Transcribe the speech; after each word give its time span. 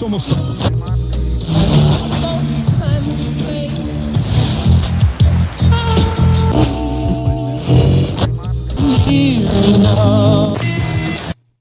Somos 0.00 0.24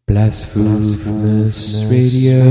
Blasphemous 0.08 1.84
Radio. 1.84 2.46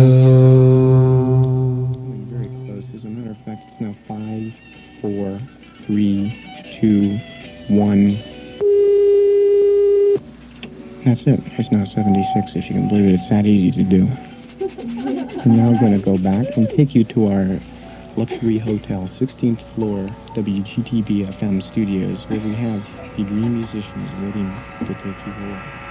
very 2.26 2.48
close. 2.66 2.84
As 2.94 3.04
a 3.04 3.08
matter 3.08 3.30
of 3.30 3.38
fact, 3.46 3.62
it's 3.68 3.80
now 3.80 3.94
five, 4.06 4.52
four, 5.00 5.38
three, 5.86 6.36
two, 6.70 7.16
one. 7.74 8.18
That's 11.06 11.22
it. 11.22 11.40
It's 11.56 11.72
now 11.72 11.84
76, 11.84 12.56
if 12.56 12.68
you 12.68 12.74
can 12.74 12.88
believe 12.88 13.06
it. 13.06 13.14
It's 13.14 13.30
that 13.30 13.46
easy 13.46 13.70
to 13.70 13.82
do. 13.84 14.06
I'm 15.48 15.56
now 15.56 15.72
going 15.72 15.92
to 15.92 16.04
go 16.04 16.18
back 16.18 16.58
and 16.58 16.68
take 16.68 16.94
you 16.94 17.04
to 17.04 17.28
our 17.28 17.58
luxury 18.16 18.58
hotel, 18.58 19.04
16th 19.04 19.62
floor, 19.62 20.06
WGTB 20.34 21.26
FM 21.26 21.62
studios, 21.62 22.28
where 22.28 22.38
we 22.40 22.54
have 22.56 22.84
the 23.16 23.24
green 23.24 23.54
musicians 23.54 24.12
waiting 24.20 24.54
to 24.84 24.94
take 24.94 25.26
you 25.26 25.32
away. 25.32 25.87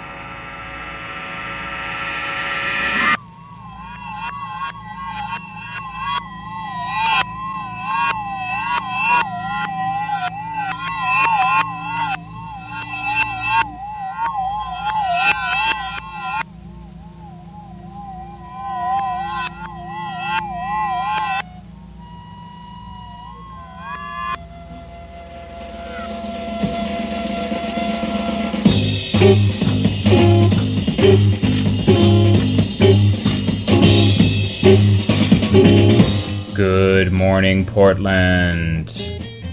Portland, 37.68 38.92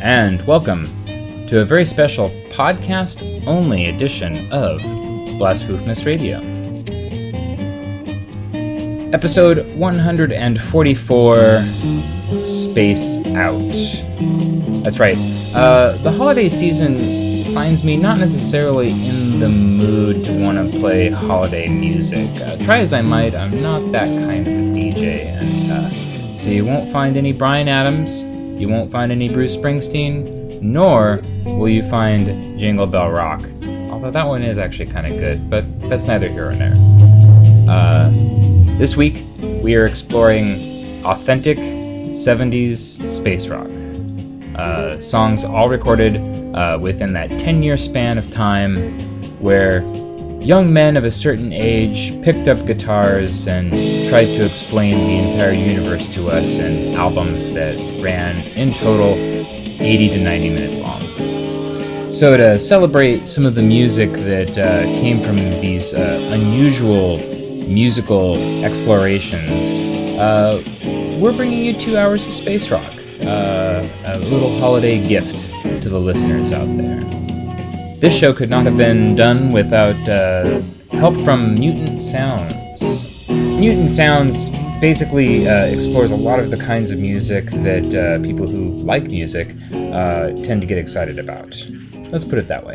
and 0.01 0.41
welcome 0.47 0.87
to 1.47 1.61
a 1.61 1.65
very 1.65 1.84
special 1.84 2.31
podcast 2.51 3.47
only 3.47 3.87
edition 3.87 4.51
of 4.53 4.81
Blasphemous 5.39 6.05
Radio. 6.05 6.39
Episode 9.12 9.67
144 9.77 11.65
Space 12.45 13.19
Out. 13.35 13.73
That's 14.83 14.98
right. 14.98 15.19
Uh, 15.55 15.97
the 15.98 16.11
holiday 16.11 16.48
season 16.48 17.45
finds 17.55 17.85
me 17.85 17.97
not 17.97 18.19
necessarily 18.19 18.91
in 18.91 19.39
the 19.39 19.48
mood 19.48 20.25
to 20.25 20.42
want 20.42 20.73
to 20.73 20.79
play 20.81 21.09
holiday 21.11 21.69
music. 21.69 22.29
Uh, 22.41 22.57
try 22.65 22.79
as 22.79 22.92
I 22.92 23.03
might, 23.03 23.35
I'm 23.35 23.62
not 23.62 23.92
that 23.92 24.09
kind 24.19 24.47
of 24.47 24.53
a 24.53 24.57
DJ, 24.75 25.27
and 25.27 25.70
uh, 25.70 26.04
so 26.45 26.50
you 26.50 26.62
won't 26.62 26.92
find 26.92 27.17
any 27.17 27.33
Bryan 27.33 27.69
Adams, 27.69 28.23
you 28.61 28.69
won't 28.69 28.92
find 28.92 29.11
any 29.11 29.33
Bruce 29.33 29.56
Springsteen, 29.56 30.61
nor 30.61 31.23
will 31.47 31.70
you 31.70 31.89
find 31.89 32.61
Jingle 32.61 32.86
Bell 32.86 33.11
Rock. 33.11 33.41
Although 33.91 34.11
that 34.11 34.27
one 34.27 34.42
is 34.42 34.59
actually 34.59 34.91
kind 34.92 35.06
of 35.06 35.12
good, 35.19 35.48
but 35.48 35.64
that's 35.89 36.05
neither 36.05 36.28
here 36.28 36.51
nor 36.51 36.59
there. 36.59 36.75
Uh, 37.67 38.11
this 38.77 38.95
week, 38.95 39.25
we 39.62 39.75
are 39.75 39.86
exploring 39.86 41.02
authentic 41.07 41.57
70s 41.57 43.08
space 43.08 43.46
rock. 43.46 43.70
Uh, 44.55 45.01
songs 45.01 45.45
all 45.45 45.70
recorded 45.70 46.17
uh, 46.55 46.77
within 46.79 47.14
that 47.14 47.30
10 47.39 47.63
year 47.63 47.79
span 47.79 48.19
of 48.19 48.30
time 48.30 48.98
where 49.40 49.80
young 50.45 50.71
men 50.71 50.99
of 50.99 51.05
a 51.05 51.11
certain 51.11 51.55
age 51.55 52.21
picked 52.23 52.49
up 52.49 52.67
guitars 52.67 53.47
and 53.47 53.71
tried 54.11 54.27
to 54.27 54.45
explain 54.45 54.95
the 55.07 55.31
entire 55.31 55.53
universe 55.53 56.07
to 56.11 56.29
us 56.29 56.59
in 56.59 56.95
albums 56.95 57.51
that 57.55 57.77
ran 58.03 58.37
in 58.49 58.75
total 58.75 59.15
80 59.81 60.09
to 60.11 60.21
90 60.23 60.51
minutes 60.51 60.79
long. 60.79 62.11
So, 62.11 62.37
to 62.37 62.61
celebrate 62.61 63.27
some 63.27 63.47
of 63.47 63.55
the 63.55 63.63
music 63.63 64.13
that 64.13 64.59
uh, 64.59 64.83
came 64.83 65.23
from 65.23 65.37
these 65.37 65.95
uh, 65.95 66.29
unusual 66.31 67.17
musical 67.67 68.37
explorations, 68.63 70.19
uh, 70.19 70.63
we're 71.19 71.33
bringing 71.33 71.63
you 71.63 71.73
two 71.73 71.97
hours 71.97 72.25
of 72.27 72.35
space 72.35 72.71
rock, 72.71 72.93
uh, 73.23 73.89
a 74.05 74.19
little 74.19 74.59
holiday 74.59 75.05
gift 75.09 75.39
to 75.83 75.89
the 75.89 75.99
listeners 75.99 76.53
out 76.53 76.69
there. 76.77 77.23
This 78.05 78.15
show 78.15 78.35
could 78.35 78.51
not 78.51 78.67
have 78.67 78.77
been 78.77 79.17
done 79.17 79.51
without 79.51 79.97
uh, 80.07 80.61
help 80.91 81.19
from 81.23 81.55
Mutant 81.55 82.03
Sounds. 82.03 82.83
Mutant 83.31 83.91
Sounds 83.91 84.51
basically 84.79 85.48
uh, 85.48 85.65
explores 85.69 86.11
a 86.11 86.14
lot 86.14 86.39
of 86.39 86.51
the 86.51 86.59
kinds 86.59 86.91
of 86.91 86.98
music 86.98 87.47
that 87.47 87.95
uh, 87.95 88.23
people 88.23 88.47
who 88.47 88.73
like 88.85 89.05
music 89.05 89.57
uh, 89.73 90.33
tend 90.45 90.61
to 90.61 90.67
get 90.67 90.77
excited 90.77 91.19
about. 91.19 91.48
Let's 92.13 92.27
put 92.27 92.37
it 92.37 92.47
that 92.48 92.67
way. 92.67 92.75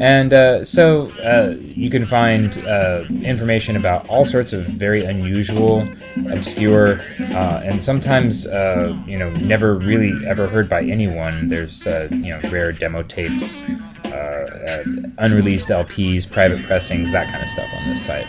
And 0.00 0.32
uh, 0.32 0.64
so 0.64 1.08
uh, 1.24 1.52
you 1.70 1.90
can 1.90 2.06
find 2.06 2.56
uh, 2.68 3.02
information 3.24 3.76
about 3.76 4.08
all 4.08 4.24
sorts 4.24 4.52
of 4.52 4.66
very 4.66 5.04
unusual, 5.04 5.84
obscure, 6.30 7.00
uh, 7.32 7.62
and 7.64 7.82
sometimes 7.82 8.44
you 8.44 9.18
know 9.18 9.30
never 9.40 9.74
really 9.74 10.12
ever 10.28 10.46
heard 10.46 10.70
by 10.70 10.84
anyone. 10.84 11.48
There's 11.48 11.84
you 11.86 12.30
know 12.30 12.40
rare 12.50 12.70
demo 12.70 13.02
tapes, 13.02 13.64
uh, 14.12 14.14
uh, 14.14 14.84
unreleased 15.18 15.68
LPs, 15.68 16.30
private 16.30 16.64
pressings, 16.66 17.12
that 17.12 17.30
kind 17.30 17.42
of 17.42 17.48
stuff 17.48 17.68
on 17.74 17.88
this 17.88 18.04
site. 18.04 18.26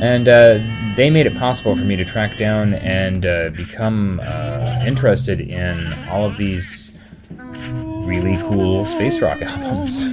And 0.00 0.28
uh, 0.28 0.58
they 0.96 1.10
made 1.10 1.26
it 1.26 1.36
possible 1.36 1.76
for 1.76 1.84
me 1.84 1.96
to 1.96 2.04
track 2.04 2.36
down 2.36 2.74
and 2.74 3.24
uh, 3.26 3.50
become 3.50 4.20
uh, 4.22 4.84
interested 4.86 5.40
in 5.40 5.92
all 6.08 6.24
of 6.24 6.36
these 6.36 6.92
really 7.30 8.36
cool 8.42 8.86
space 8.86 9.20
rock 9.20 9.40
albums. 9.42 10.08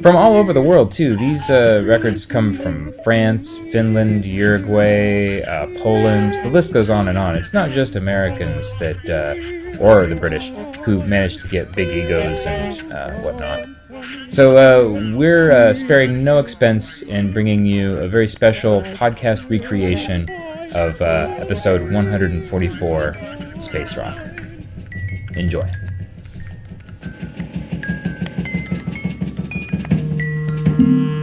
From 0.00 0.16
all 0.16 0.36
over 0.36 0.52
the 0.52 0.62
world, 0.62 0.90
too. 0.90 1.16
These 1.16 1.48
uh, 1.48 1.84
records 1.86 2.26
come 2.26 2.56
from 2.56 2.92
France, 3.04 3.56
Finland, 3.70 4.26
Uruguay, 4.26 5.42
Poland. 5.78 6.34
The 6.42 6.50
list 6.50 6.72
goes 6.72 6.90
on 6.90 7.06
and 7.06 7.16
on. 7.16 7.36
It's 7.36 7.52
not 7.52 7.70
just 7.70 7.94
Americans 7.94 8.76
that, 8.78 8.98
or 9.80 10.06
the 10.06 10.16
British, 10.16 10.48
who 10.84 11.04
managed 11.06 11.42
to 11.42 11.48
get 11.48 11.72
big 11.74 11.88
egos 11.88 12.44
and 12.46 12.92
uh, 12.92 13.12
whatnot. 13.20 13.66
So 14.28 14.56
uh, 14.56 15.14
we're 15.14 15.52
uh, 15.52 15.74
sparing 15.74 16.24
no 16.24 16.38
expense 16.38 17.02
in 17.02 17.32
bringing 17.32 17.66
you 17.66 17.94
a 17.94 18.08
very 18.08 18.28
special 18.28 18.82
podcast 18.82 19.48
recreation 19.50 20.28
of 20.74 21.00
uh, 21.02 21.34
episode 21.38 21.82
144, 21.92 23.16
Space 23.60 23.96
Rock. 23.96 24.18
Enjoy. 25.36 25.68
Mm-hmm. 30.82 31.21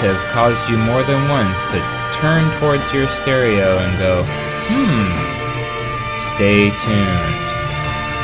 Have 0.00 0.16
caused 0.32 0.70
you 0.70 0.78
more 0.78 1.02
than 1.02 1.28
once 1.28 1.60
to 1.72 1.78
turn 2.20 2.42
towards 2.58 2.90
your 2.90 3.06
stereo 3.20 3.76
and 3.76 3.98
go, 3.98 4.24
hmm, 4.24 5.12
stay 6.34 6.70
tuned. 6.70 7.40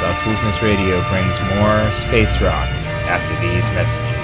Blasphemous 0.00 0.62
Radio 0.62 0.96
brings 1.10 1.36
more 1.60 1.84
space 2.08 2.40
rock 2.40 2.68
after 3.08 3.34
these 3.46 3.64
messages. 3.74 4.15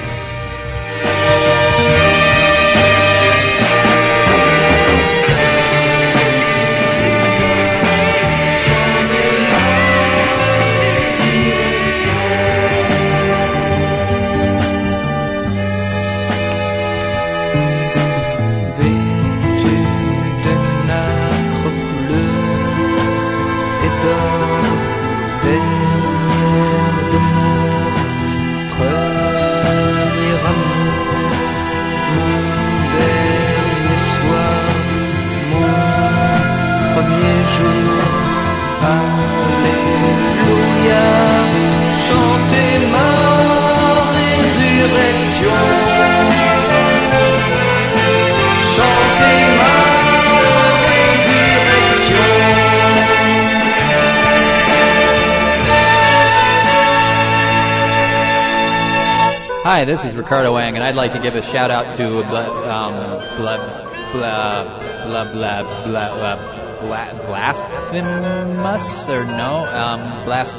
Hi, 59.65 59.85
this 59.85 60.05
is 60.05 60.17
Ricardo 60.17 60.53
Wang, 60.55 60.75
and 60.75 60.83
I'd 60.83 60.97
like 60.97 61.13
to 61.13 61.21
give 61.21 61.37
a 61.37 61.41
shout 61.41 61.71
out 61.71 61.95
to 61.95 62.19
um, 62.19 62.95
blah, 63.37 63.59
blah, 64.11 65.05
blah, 65.05 65.33
blah, 65.33 65.85
blah, 65.85 66.81
blah, 66.81 67.13
blasphemous 67.27 69.09
or 69.09 69.25
no, 69.25 69.65
um, 69.73 70.25
blast, 70.25 70.57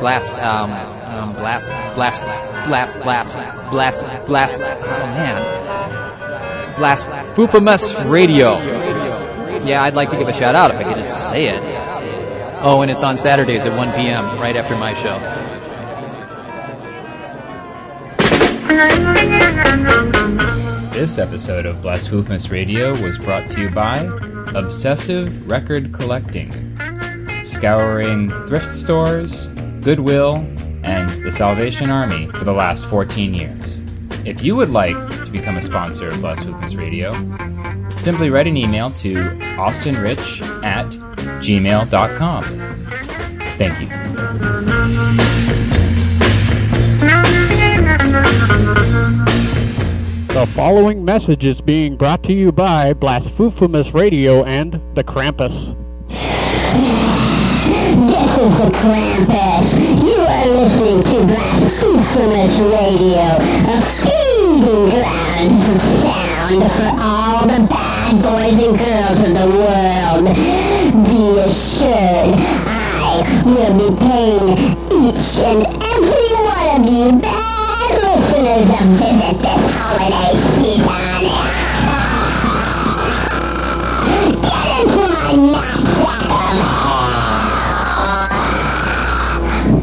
blast, 0.00 0.40
um, 0.40 0.72
um, 0.72 1.32
blast, 1.34 1.68
blast, 1.94 2.22
blast, 2.66 2.98
blast, 2.98 3.38
blast, 3.70 4.26
blast, 4.26 4.60
oh 4.60 4.88
man, 4.88 6.76
blasphemous 6.76 7.94
radio. 8.06 8.58
Yeah, 9.64 9.80
I'd 9.80 9.94
like 9.94 10.10
to 10.10 10.16
give 10.16 10.26
a 10.26 10.32
shout 10.32 10.56
out 10.56 10.72
if 10.72 10.78
I 10.78 10.82
could 10.82 10.96
just 10.96 11.28
say 11.28 11.50
it. 11.50 11.62
Oh, 12.62 12.82
and 12.82 12.90
it's 12.90 13.04
on 13.04 13.16
Saturdays 13.16 13.64
at 13.64 13.76
1 13.76 13.92
p.m. 13.92 14.40
right 14.40 14.56
after 14.56 14.76
my 14.76 14.92
show. 14.94 15.43
This 21.04 21.18
episode 21.18 21.66
of 21.66 21.82
Blasphemous 21.82 22.48
Radio 22.48 22.98
was 23.02 23.18
brought 23.18 23.50
to 23.50 23.60
you 23.60 23.70
by 23.70 23.98
Obsessive 24.54 25.46
Record 25.46 25.92
Collecting, 25.92 26.50
scouring 27.44 28.30
thrift 28.46 28.74
stores, 28.74 29.48
Goodwill, 29.82 30.36
and 30.82 31.22
the 31.22 31.30
Salvation 31.30 31.90
Army 31.90 32.28
for 32.28 32.44
the 32.44 32.54
last 32.54 32.86
14 32.86 33.34
years. 33.34 33.80
If 34.26 34.42
you 34.42 34.56
would 34.56 34.70
like 34.70 34.96
to 35.26 35.30
become 35.30 35.58
a 35.58 35.62
sponsor 35.62 36.08
of 36.08 36.22
Blasphemous 36.22 36.74
Radio, 36.74 37.12
simply 37.98 38.30
write 38.30 38.46
an 38.46 38.56
email 38.56 38.90
to 39.02 39.16
austinrich 39.58 40.40
at 40.64 40.86
gmail.com. 41.42 42.44
Thank 43.58 43.78
you. 43.78 43.83
The 50.44 50.52
following 50.52 51.06
message 51.06 51.42
is 51.42 51.58
being 51.62 51.96
brought 51.96 52.22
to 52.24 52.32
you 52.34 52.52
by 52.52 52.92
Blasphemous 52.92 53.94
Radio 53.94 54.44
and 54.44 54.74
the 54.94 55.02
Krampus. 55.02 55.74
This 56.10 56.20
is 58.36 58.52
the 58.58 58.68
Krampus. 58.76 59.72
You 60.04 60.20
are 60.20 60.46
listening 60.46 61.02
to 61.02 61.24
Blasphemous 61.24 62.58
Radio, 62.60 63.40
a 63.72 63.80
feeding 64.04 64.84
ground 64.90 65.64
for 65.64 65.78
sound 66.04 66.60
for 66.76 66.92
all 67.00 67.46
the 67.46 67.60
bad 67.66 68.12
boys 68.22 68.58
and 68.66 68.76
girls 68.78 69.20
of 69.26 69.32
the 69.32 69.48
world. 69.48 70.24
Be 71.06 71.40
assured, 71.40 72.36
I 72.68 73.24
will 73.46 73.74
be 73.80 73.88
paying 73.96 74.48
each 75.08 75.38
and 75.38 75.64
every 75.82 76.28
one 76.36 76.68
of 76.76 76.92
you 76.92 77.18
bad 77.18 77.53
visit 78.44 79.40
this 79.40 79.72
holiday 79.74 80.36
season. 80.60 80.84
Get 84.42 84.68
into 84.80 85.04
my 85.16 85.32
knapsack 85.52 86.24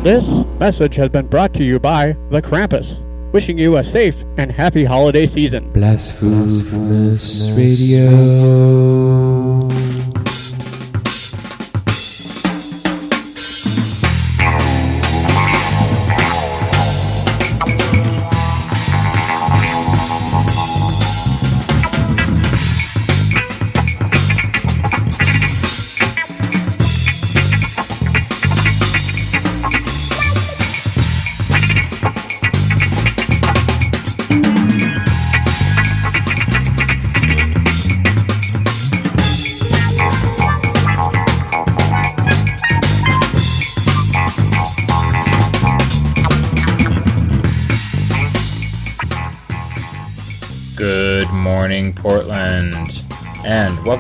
This 0.04 0.24
message 0.60 0.96
has 0.96 1.10
been 1.10 1.28
brought 1.28 1.54
to 1.54 1.64
you 1.64 1.80
by 1.80 2.16
the 2.30 2.42
Krampus, 2.42 2.86
wishing 3.34 3.58
you 3.58 3.78
a 3.78 3.84
safe 3.84 4.16
and 4.38 4.52
happy 4.52 4.86
holiday 4.86 5.28
season. 5.28 5.72
Blasphemous 5.74 7.50
Radio. 7.58 8.92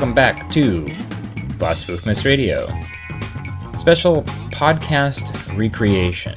Welcome 0.01 0.15
back 0.15 0.49
to 0.49 0.83
Boss 1.59 1.85
Blasphemous 1.85 2.25
Radio. 2.25 2.67
Special 3.77 4.23
podcast 4.49 5.55
recreation. 5.55 6.35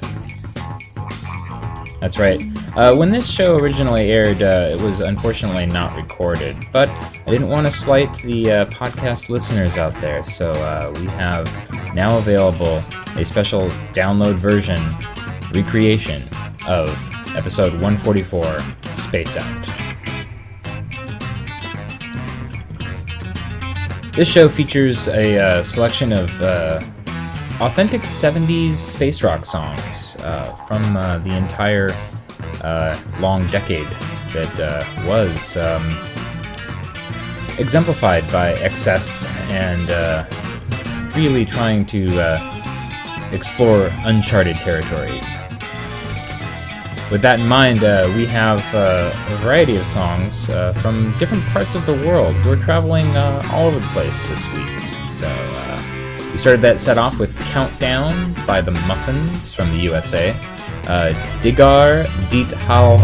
That's 1.98 2.18
right. 2.18 2.42
Uh, 2.77 2.94
when 2.94 3.11
this 3.11 3.27
show 3.27 3.57
originally 3.57 4.12
aired, 4.12 4.42
uh, 4.42 4.68
it 4.68 4.79
was 4.83 5.00
unfortunately 5.00 5.64
not 5.64 5.96
recorded, 5.96 6.55
but 6.74 6.90
I 6.90 7.31
didn't 7.31 7.48
want 7.48 7.64
to 7.64 7.72
slight 7.72 8.14
the 8.18 8.50
uh, 8.50 8.66
podcast 8.66 9.31
listeners 9.31 9.79
out 9.79 9.98
there, 9.98 10.22
so 10.27 10.50
uh, 10.50 10.92
we 11.00 11.07
have 11.12 11.46
now 11.94 12.18
available 12.18 12.83
a 13.16 13.24
special 13.24 13.68
download 13.94 14.35
version 14.35 14.79
recreation 15.55 16.20
of 16.68 16.90
episode 17.35 17.72
144 17.81 18.59
Space 18.94 19.38
Out. 19.38 19.84
This 24.16 24.29
show 24.29 24.48
features 24.48 25.09
a 25.09 25.40
uh, 25.40 25.62
selection 25.64 26.12
of 26.12 26.31
uh, 26.40 26.81
authentic 27.59 28.03
70s 28.03 28.77
space 28.77 29.24
rock 29.24 29.44
songs 29.44 30.14
uh, 30.20 30.55
from 30.68 30.96
uh, 30.96 31.18
the 31.18 31.37
entire 31.37 31.90
uh, 32.62 32.96
long 33.18 33.44
decade 33.48 33.88
that 34.33 34.61
uh, 34.61 35.09
was 35.09 35.57
um, 35.57 35.83
exemplified 37.59 38.22
by 38.31 38.53
excess 38.62 39.27
and 39.50 39.90
really 41.16 41.44
trying 41.44 41.85
to 41.87 42.07
explore 43.33 43.90
uncharted 44.05 44.55
territories. 44.59 45.27
With 47.14 47.22
that 47.22 47.38
in 47.38 47.46
mind, 47.46 47.85
uh, 47.85 48.12
we 48.16 48.27
have 48.27 48.59
uh, 48.74 49.14
a 49.14 49.37
variety 49.37 49.77
of 49.77 49.87
songs 49.87 50.50
uh, 50.50 50.72
from 50.72 51.16
different 51.16 51.44
parts 51.44 51.77
of 51.77 51.87
the 51.87 51.92
world. 51.92 52.35
We're 52.44 52.61
traveling 52.61 53.07
uh, 53.14 53.40
all 53.53 53.68
over 53.68 53.79
the 53.79 53.87
place 53.87 54.29
this 54.29 54.44
week. 54.53 54.66
So 55.20 55.29
uh, 55.29 56.31
we 56.33 56.38
started 56.38 56.61
that 56.62 56.81
set 56.81 56.98
off 56.98 57.20
with 57.20 57.38
Countdown 57.53 58.35
by 58.48 58.61
the 58.61 58.72
Muffins 58.88 59.55
from 59.55 59.70
the 59.70 59.77
USA, 59.77 60.31
uh, 60.88 61.14
Digar 61.40 62.03
Dit 62.31 62.50
Hal 62.66 62.98
1 62.98 63.00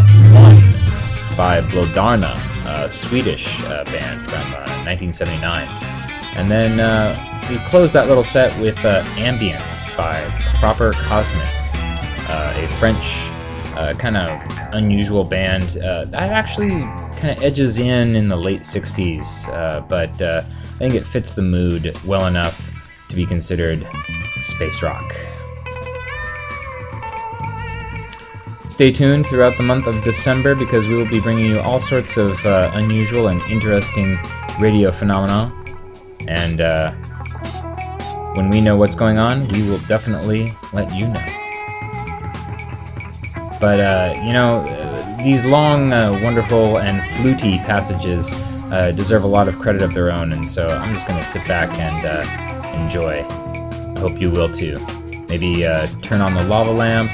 by 1.37 1.61
Blodarna, 1.71 2.35
a 2.67 2.91
Swedish 2.91 3.63
band 3.63 4.23
from 4.23 4.43
uh, 4.55 4.67
1979. 4.91 5.69
And 6.35 6.51
then 6.51 6.79
we 7.49 7.59
closed 7.69 7.93
that 7.93 8.09
little 8.09 8.25
set 8.25 8.61
with 8.61 8.75
Ambience 8.75 9.97
by 9.97 10.21
Popera 10.59 10.95
Cosmic, 10.95 11.47
a 12.29 12.67
French 12.81 13.30
uh, 13.77 13.95
kind 13.95 14.17
of 14.17 14.41
unusual 14.73 15.25
band 15.25 15.79
uh, 15.79 16.05
that 16.07 16.31
actually 16.31 16.81
kind 17.19 17.31
of 17.31 17.43
edges 17.43 17.79
in 17.79 18.17
in 18.17 18.29
the 18.29 18.37
late 18.37 18.63
60s, 18.63 19.49
uh, 19.49 19.81
but 19.81 20.21
uh, 20.21 20.43
I 20.45 20.79
think 20.79 20.95
it 20.95 21.05
fits 21.05 21.35
the 21.35 21.43
mood 21.43 21.97
well 22.07 22.27
enough 22.27 22.57
to 23.09 23.15
be 23.15 23.27
considered 23.27 23.87
space 24.43 24.83
rock. 24.83 25.15
Stay 28.71 28.91
tuned 28.91 29.27
throughout 29.27 29.59
the 29.59 29.63
month 29.63 29.87
of 29.87 30.03
December 30.05 30.55
because 30.55 30.89
we 30.89 30.95
will 30.95 31.09
be 31.09 31.21
bringing 31.21 31.45
you 31.45 31.61
all 31.61 31.81
sorts 31.81 32.17
of 32.17 32.45
uh, 32.47 32.71
unusual 32.75 33.29
and 33.29 33.43
interesting 33.43 34.19
radio 34.59 34.91
phenomena. 34.91 35.53
And 36.27 36.63
uh, 36.63 36.93
when 38.35 38.49
we 38.49 38.63
know 38.63 38.79
what's 38.79 38.97
going 38.97 39.19
on, 39.19 39.47
we 39.49 39.69
will 39.69 39.81
definitely 39.81 40.55
let 40.73 40.95
you 40.95 41.09
know. 41.09 41.40
But, 43.61 43.79
uh, 43.79 44.15
you 44.25 44.33
know, 44.33 44.65
these 45.23 45.45
long, 45.45 45.93
uh, 45.93 46.19
wonderful, 46.23 46.79
and 46.79 47.03
fluty 47.19 47.59
passages 47.59 48.33
uh, 48.73 48.93
deserve 48.93 49.23
a 49.23 49.27
lot 49.27 49.49
of 49.49 49.59
credit 49.59 49.83
of 49.83 49.93
their 49.93 50.11
own, 50.11 50.33
and 50.33 50.49
so 50.49 50.67
I'm 50.67 50.95
just 50.95 51.07
going 51.07 51.21
to 51.21 51.27
sit 51.27 51.47
back 51.47 51.69
and 51.79 52.07
uh, 52.07 52.81
enjoy. 52.83 53.23
I 53.23 53.99
hope 54.01 54.19
you 54.19 54.31
will 54.31 54.51
too. 54.51 54.79
Maybe 55.29 55.67
uh, 55.67 55.87
turn 56.01 56.21
on 56.23 56.35
the 56.35 56.43
lava 56.45 56.71
lamp, 56.71 57.11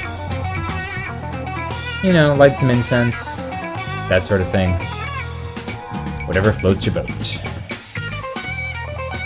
you 2.03 2.13
know, 2.13 2.33
light 2.35 2.55
some 2.55 2.69
incense, 2.69 3.35
that 4.07 4.25
sort 4.25 4.39
of 4.39 4.49
thing. 4.51 4.71
whatever 6.27 6.51
floats 6.51 6.85
your 6.85 6.93
boat. 6.95 7.07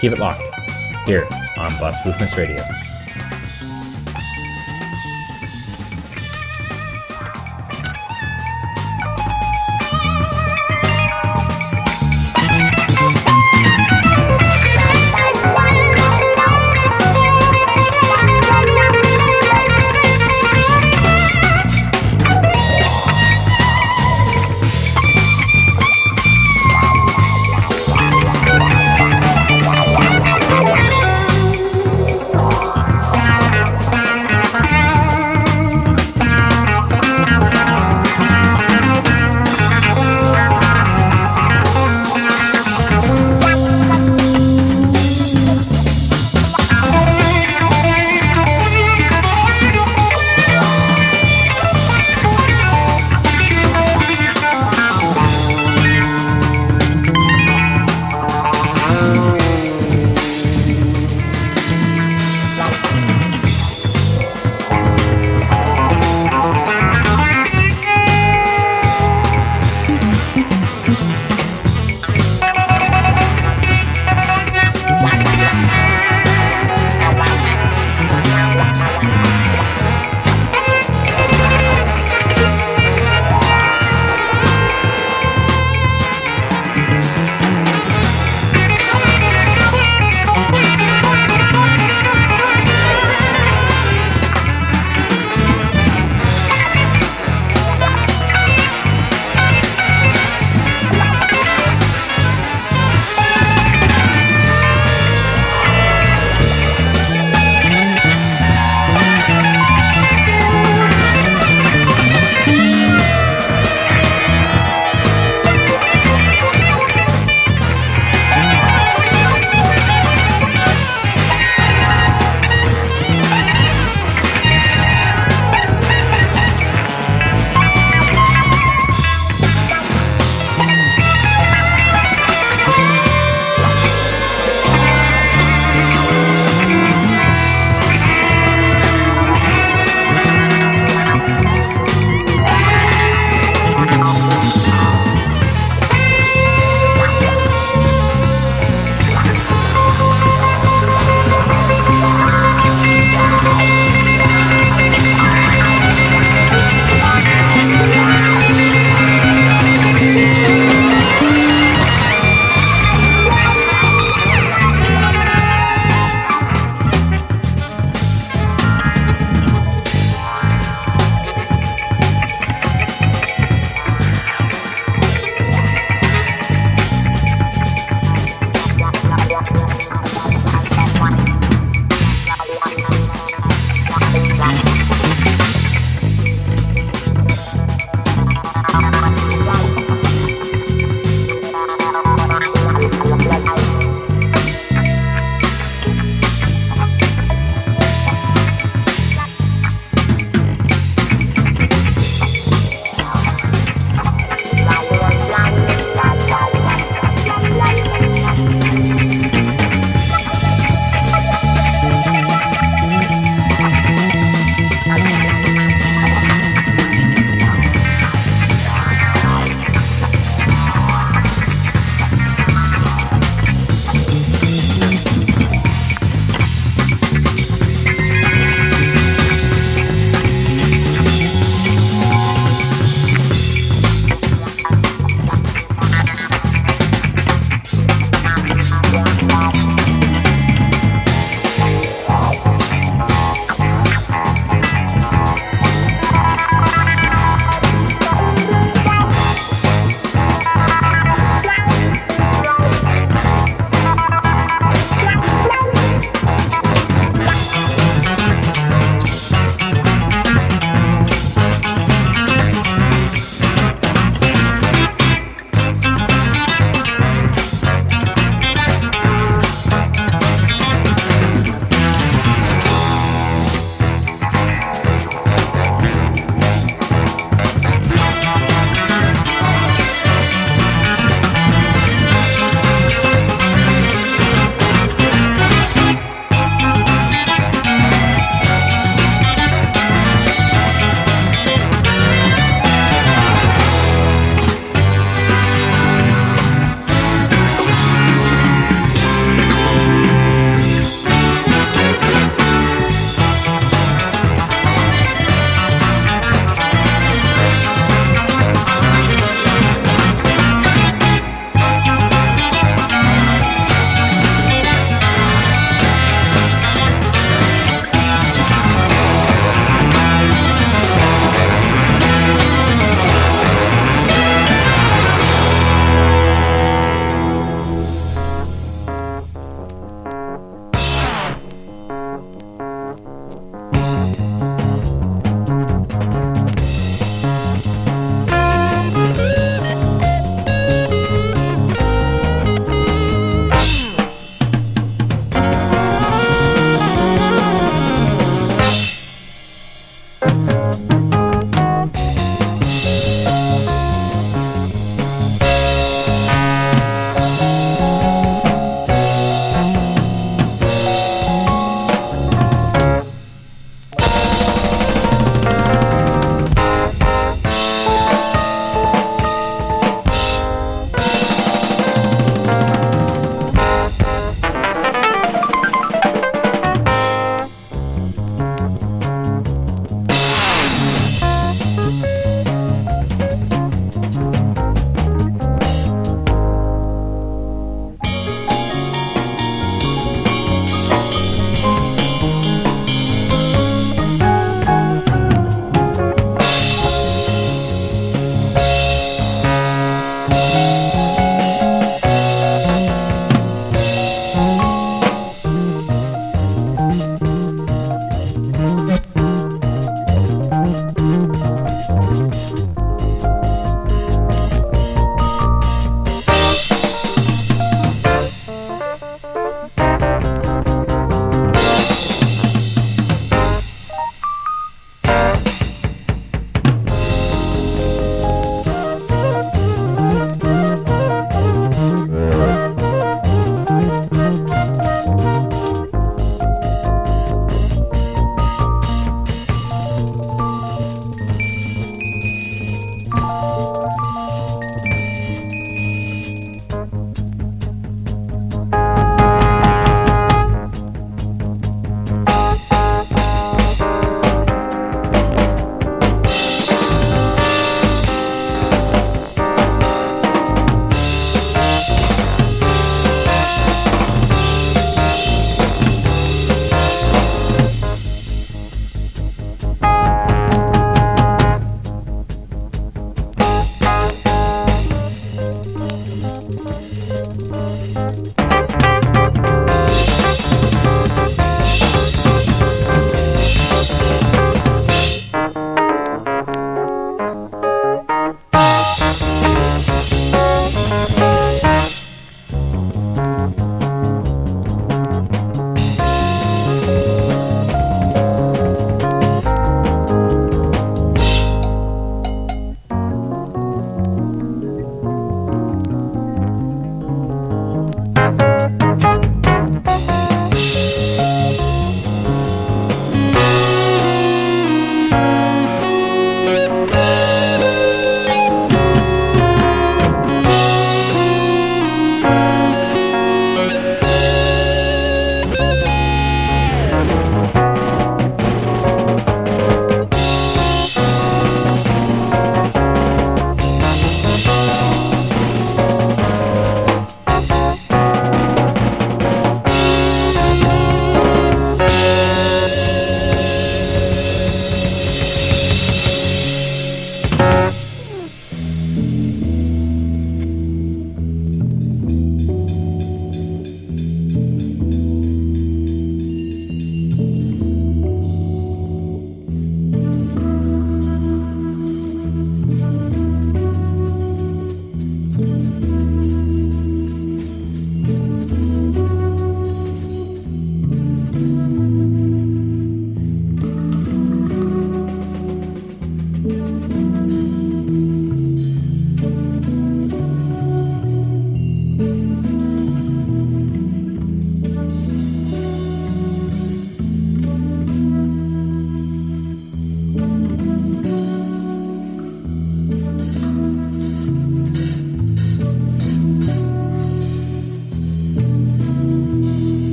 Keep 0.00 0.12
it 0.12 0.18
locked 0.18 0.42
here 1.06 1.26
on 1.58 1.76
Blasphemous 1.78 2.36
Radio. 2.36 2.83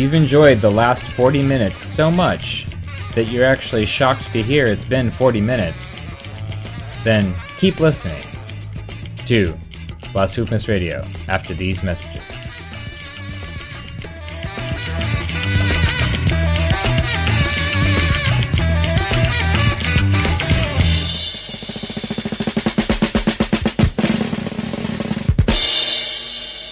You've 0.00 0.14
enjoyed 0.14 0.62
the 0.62 0.70
last 0.70 1.04
40 1.08 1.42
minutes 1.42 1.82
so 1.82 2.10
much 2.10 2.64
that 3.14 3.26
you're 3.30 3.44
actually 3.44 3.84
shocked 3.84 4.32
to 4.32 4.40
hear 4.42 4.64
it's 4.64 4.86
been 4.86 5.10
40 5.10 5.42
minutes, 5.42 6.00
then 7.04 7.34
keep 7.58 7.80
listening 7.80 8.22
to 9.26 9.54
Blasphemous 10.14 10.68
Radio 10.68 11.06
after 11.28 11.52
these 11.52 11.82
messages. 11.82 12.24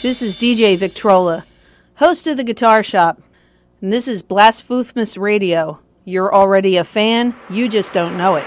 This 0.00 0.22
is 0.22 0.34
DJ 0.34 0.78
Victrola, 0.78 1.44
host 1.98 2.28
of 2.28 2.36
the 2.36 2.44
Guitar 2.44 2.84
Shop, 2.84 3.20
and 3.82 3.92
this 3.92 4.06
is 4.06 4.22
Blasphemous 4.22 5.16
Radio. 5.16 5.80
You're 6.04 6.32
already 6.32 6.76
a 6.76 6.84
fan, 6.84 7.34
you 7.50 7.68
just 7.68 7.92
don't 7.92 8.16
know 8.16 8.36
it. 8.36 8.46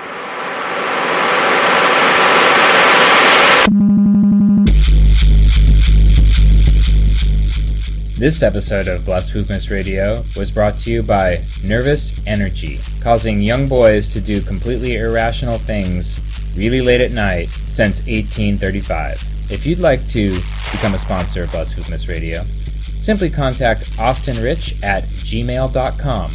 This 8.18 8.42
episode 8.42 8.88
of 8.88 9.04
Blasphemous 9.04 9.70
Radio 9.70 10.24
was 10.38 10.50
brought 10.50 10.78
to 10.80 10.92
you 10.92 11.04
by 11.04 11.44
Nervous 11.62 12.18
Energy, 12.26 12.80
causing 13.02 13.42
young 13.42 13.68
boys 13.68 14.14
to 14.14 14.22
do 14.22 14.40
completely 14.40 14.96
irrational 14.96 15.58
things 15.58 16.22
really 16.56 16.80
late 16.80 17.02
at 17.02 17.12
night 17.12 17.50
since 17.68 17.98
1835. 18.08 19.52
If 19.52 19.66
you'd 19.66 19.80
like 19.80 20.08
to 20.10 20.40
become 20.72 20.94
a 20.94 21.00
sponsor 21.00 21.44
of 21.44 21.52
Blasphemous 21.52 22.08
Radio, 22.08 22.46
simply 23.02 23.30
contact 23.30 24.00
Austin 24.00 24.42
Rich 24.42 24.76
at 24.84 25.04
gmail.com 25.06 26.32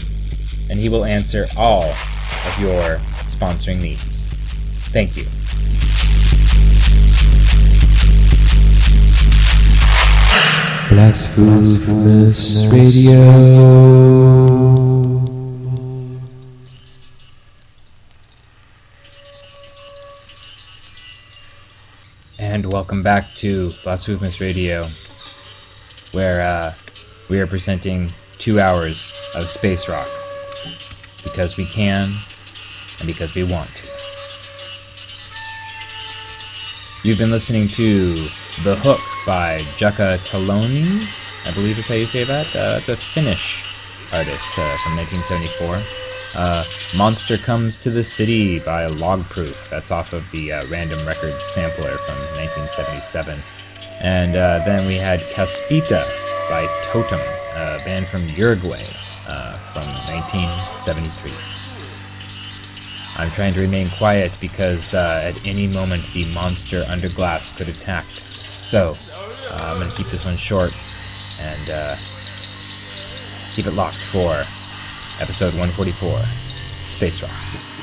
and 0.69 0.79
he 0.79 0.89
will 0.89 1.05
answer 1.05 1.47
all 1.57 1.85
of 1.85 2.61
your 2.61 2.99
sponsoring 3.29 3.81
needs. 3.81 4.27
Thank 4.93 5.17
you. 5.17 5.25
Blasphemous 10.89 12.64
Radio. 12.73 13.17
And 22.39 22.73
welcome 22.73 23.03
back 23.03 23.35
to 23.37 23.75
Blasphemous 23.83 24.41
Radio, 24.41 24.89
where 26.17 26.41
uh, 26.41 26.75
we 27.29 27.39
are 27.39 27.47
presenting 27.47 28.11
two 28.39 28.59
hours 28.59 29.12
of 29.35 29.51
space 29.51 29.87
rock 29.87 30.09
because 31.23 31.59
we 31.59 31.67
can 31.67 32.17
and 32.99 33.07
because 33.07 33.35
we 33.35 33.45
want 33.45 33.69
to. 33.75 33.87
You've 37.05 37.19
been 37.19 37.31
listening 37.31 37.69
to 37.69 38.14
The 38.64 38.77
Hook 38.77 39.03
by 39.27 39.61
Jukka 39.77 40.17
Tolonen, 40.21 41.07
I 41.45 41.53
believe 41.53 41.79
is 41.79 41.87
how 41.87 41.95
you 41.97 42.07
say 42.07 42.25
that. 42.25 42.57
Uh, 42.57 42.81
a 42.91 42.97
Finnish 42.97 43.62
artist 44.11 44.59
uh, 44.59 44.77
from 44.79 44.97
1974. 44.97 45.83
Uh, 46.35 46.64
Monster 46.97 47.37
Comes 47.37 47.77
to 47.77 47.91
the 47.91 48.03
City 48.03 48.59
by 48.59 48.89
Logproof. 48.89 49.69
That's 49.69 49.91
off 49.91 50.14
of 50.14 50.25
the 50.31 50.51
uh, 50.51 50.67
Random 50.69 51.07
Records 51.07 51.45
sampler 51.45 51.99
from 51.99 52.17
1977. 52.39 53.39
And 54.01 54.37
uh, 54.37 54.63
then 54.65 54.87
we 54.87 54.97
had 54.97 55.21
Caspita 55.33 56.07
by 56.49 56.67
Totem, 56.85 57.21
a 57.55 57.81
band 57.85 58.09
from 58.09 58.29
Uruguay 58.29 58.87
uh, 59.27 59.59
from 59.73 59.87
1973. 60.13 61.33
I'm 63.17 63.31
trying 63.31 63.55
to 63.55 63.61
remain 63.61 63.91
quiet 63.91 64.37
because 64.41 64.93
uh, 64.93 65.23
at 65.25 65.45
any 65.47 65.67
moment 65.67 66.05
the 66.13 66.27
monster 66.27 66.85
under 66.87 67.09
glass 67.09 67.51
could 67.53 67.69
attack. 67.69 68.05
So, 68.61 68.97
uh, 69.51 69.59
I'm 69.59 69.79
going 69.79 69.91
to 69.91 69.97
keep 69.97 70.09
this 70.09 70.25
one 70.25 70.37
short 70.37 70.75
and 71.41 71.71
uh, 71.71 71.97
keep 73.55 73.67
it 73.67 73.73
locked 73.73 73.97
for 73.97 74.45
episode 75.19 75.55
144 75.55 76.25
Space 76.87 77.23
Rock. 77.23 77.76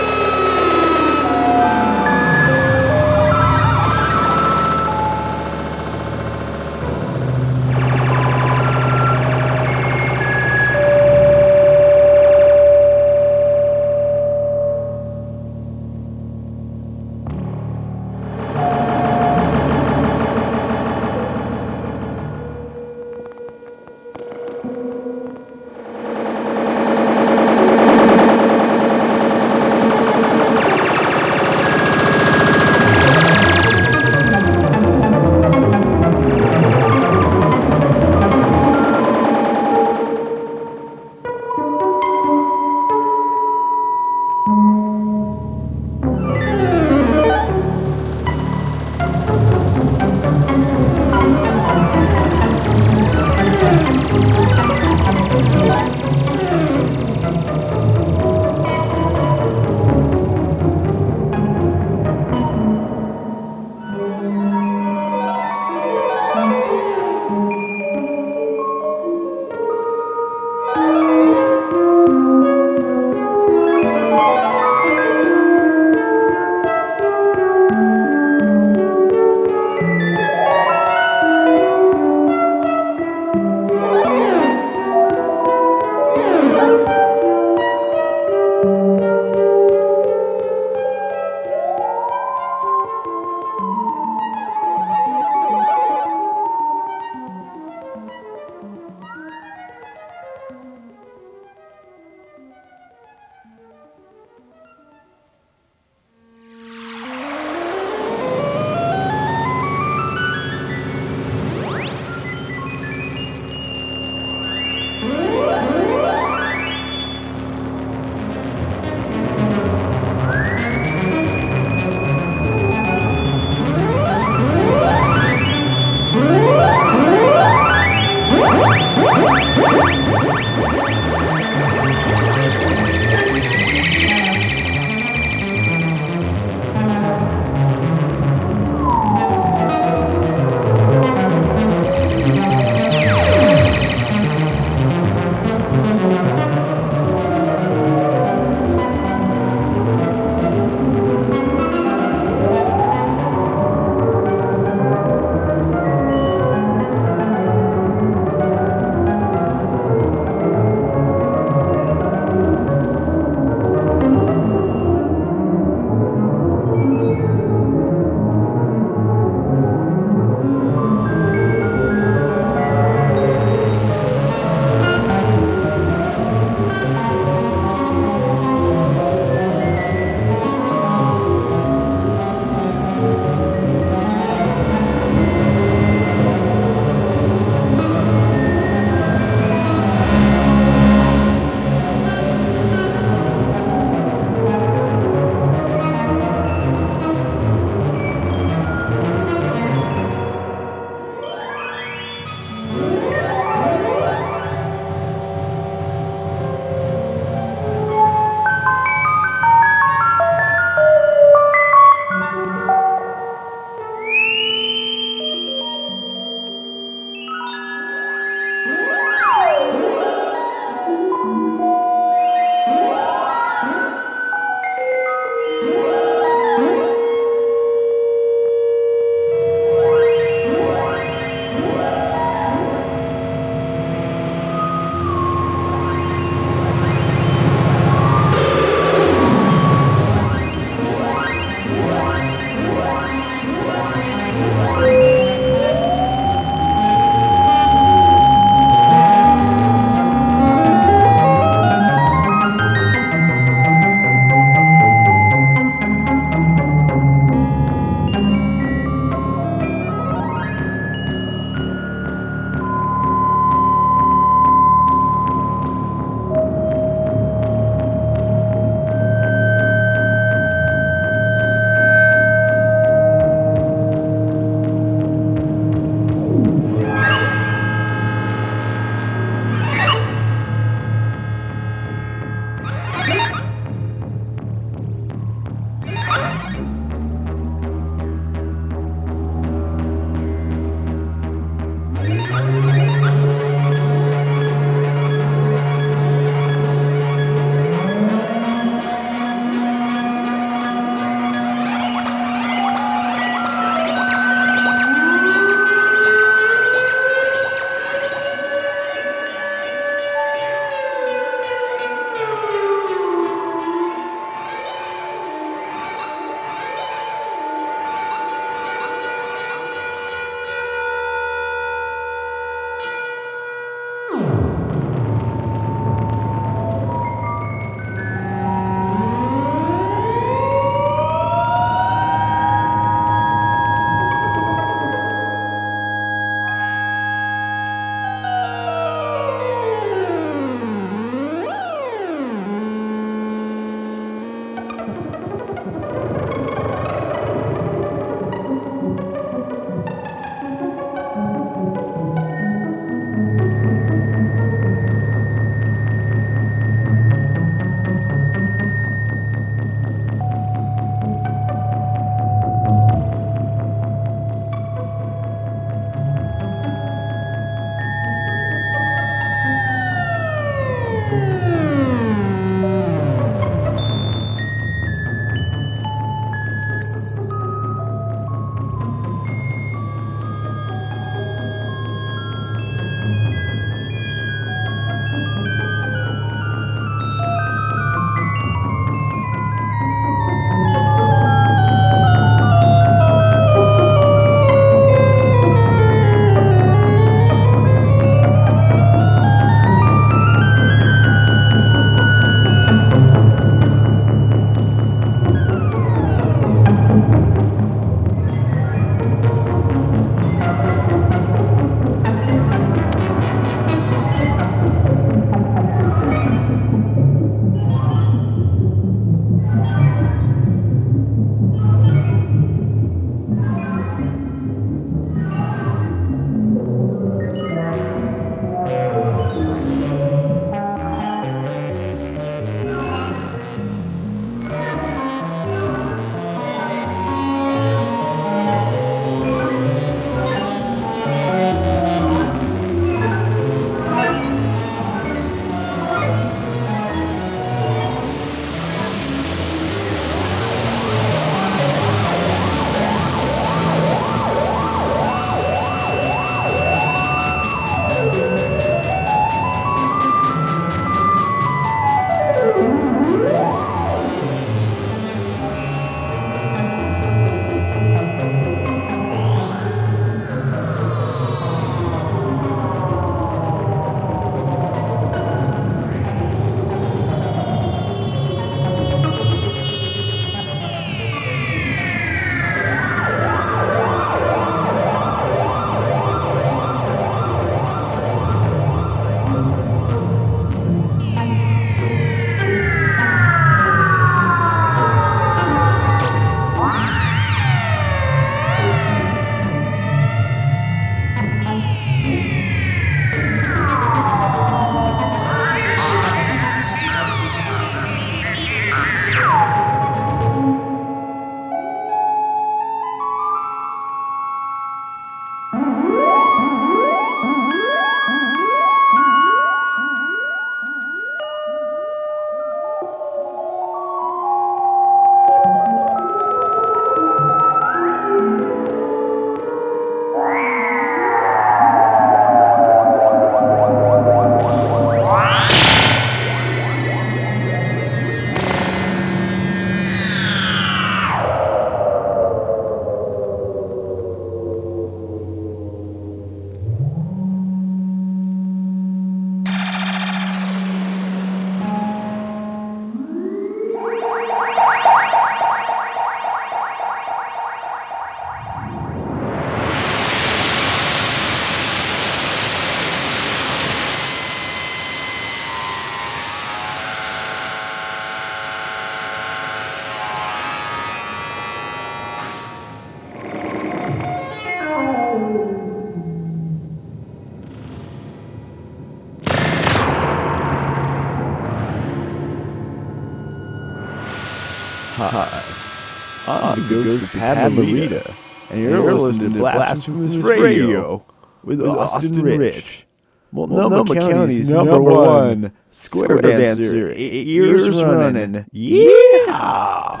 The 586.58 586.68
ghost 586.68 587.02
of 587.04 587.10
Tad 587.12 587.52
Marita, 587.52 588.14
and 588.50 588.60
you're 588.60 588.92
listening 588.92 589.32
to 589.34 589.38
Blasphemous 589.38 590.16
Radio 590.16 591.04
with 591.44 591.62
Austin 591.62 592.22
Rich. 592.22 592.84
Multnomah 593.30 593.94
County's 593.94 594.48
number 594.48 594.80
one 594.80 595.52
square 595.70 596.20
dancer, 596.22 596.98
years 596.98 597.82
running. 597.82 598.46
Yeah! 598.52 600.00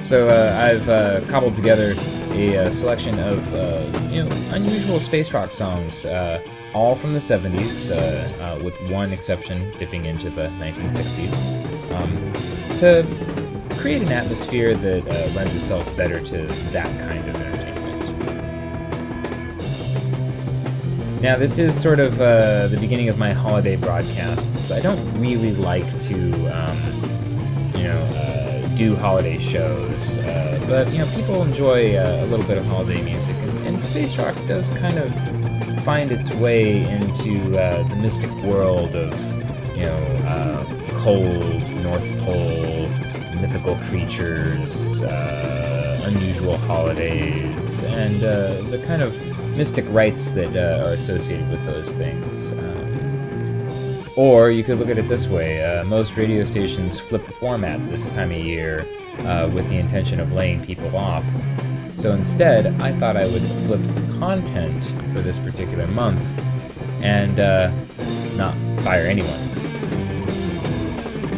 So 0.04 0.28
uh, 0.28 0.54
I've 0.60 0.90
uh, 0.90 1.26
cobbled 1.30 1.56
together 1.56 1.96
a 2.34 2.58
uh, 2.58 2.72
selection 2.72 3.20
of 3.20 3.40
uh, 3.54 3.90
you 4.10 4.24
know 4.24 4.36
unusual 4.52 5.00
space 5.00 5.32
rock 5.32 5.54
songs, 5.54 6.04
uh, 6.04 6.46
all 6.74 6.96
from 6.96 7.14
the 7.14 7.20
70s, 7.20 7.90
uh, 7.90 8.62
with 8.62 8.76
one 8.92 9.14
exception 9.14 9.72
dipping 9.78 10.06
into 10.06 10.30
the 10.30 10.50
1960s, 10.60 11.34
um, 11.94 12.34
to 12.80 13.08
create 13.80 14.02
an 14.02 14.12
atmosphere 14.12 14.76
that 14.76 15.06
lends 15.36 15.54
itself 15.56 15.86
better 15.96 16.20
to 16.20 16.48
that 16.74 16.90
kind 17.08 17.30
of 17.30 17.43
Now, 21.24 21.38
this 21.38 21.58
is 21.58 21.82
sort 21.82 22.02
of 22.02 22.20
uh, 22.20 22.68
the 22.68 22.76
beginning 22.82 23.08
of 23.08 23.18
my 23.18 23.32
holiday 23.32 23.78
broadcasts. 23.78 24.72
I 24.72 24.82
don't 24.82 25.22
really 25.22 25.54
like 25.54 25.88
to, 26.02 26.48
um, 26.48 26.78
you 27.78 27.84
know, 27.84 28.02
uh, 28.02 28.68
do 28.76 28.94
holiday 28.94 29.40
shows, 29.40 30.18
uh, 30.18 30.62
but 30.68 30.92
you 30.92 30.98
know, 30.98 31.06
people 31.16 31.42
enjoy 31.42 31.96
uh, 31.96 32.26
a 32.26 32.26
little 32.26 32.46
bit 32.46 32.58
of 32.58 32.66
holiday 32.66 33.02
music, 33.02 33.38
and, 33.38 33.68
and 33.68 33.82
space 33.82 34.18
rock 34.18 34.36
does 34.48 34.68
kind 34.72 35.00
of 35.00 35.14
find 35.86 36.12
its 36.12 36.30
way 36.34 36.84
into 36.92 37.58
uh, 37.58 37.88
the 37.88 37.96
mystic 37.96 38.30
world 38.44 38.94
of, 38.94 39.18
you 39.78 39.86
know, 39.86 40.00
uh, 40.28 41.00
cold 41.00 41.70
North 41.70 42.06
Pole, 42.20 42.90
mythical 43.40 43.78
creatures, 43.88 45.02
unusual 46.04 46.58
holidays, 46.58 47.82
and 47.84 48.20
the 48.20 48.84
kind 48.86 49.02
of 49.02 49.33
mystic 49.56 49.86
rites 49.90 50.30
that 50.32 50.56
uh, 50.56 50.86
are 50.86 50.94
associated 50.94 51.50
with 51.50 51.64
those 51.66 51.94
things. 51.94 52.52
Um, 52.52 54.14
or 54.16 54.52
you 54.52 54.64
could 54.64 54.78
look 54.78 54.90
at 54.90 54.98
it 54.98 55.08
this 55.08 55.28
way 55.28 55.64
uh, 55.64 55.84
most 55.84 56.16
radio 56.16 56.44
stations 56.44 57.00
flip 57.00 57.26
format 57.40 57.80
this 57.90 58.10
time 58.10 58.32
of 58.32 58.38
year 58.38 58.86
uh, 59.20 59.50
with 59.54 59.68
the 59.70 59.78
intention 59.78 60.20
of 60.20 60.32
laying 60.32 60.64
people 60.64 60.96
off. 60.96 61.26
So 61.96 62.14
instead, 62.14 62.68
I 62.82 62.98
thought 63.00 63.18
I 63.18 63.28
would 63.28 63.42
flip 63.66 63.82
content 64.20 64.84
for 65.14 65.22
this 65.22 65.40
particular 65.40 65.88
month 65.88 66.22
and 67.02 67.40
uh, 67.40 67.72
not 68.36 68.56
fire 68.84 69.06
anyone. 69.06 69.40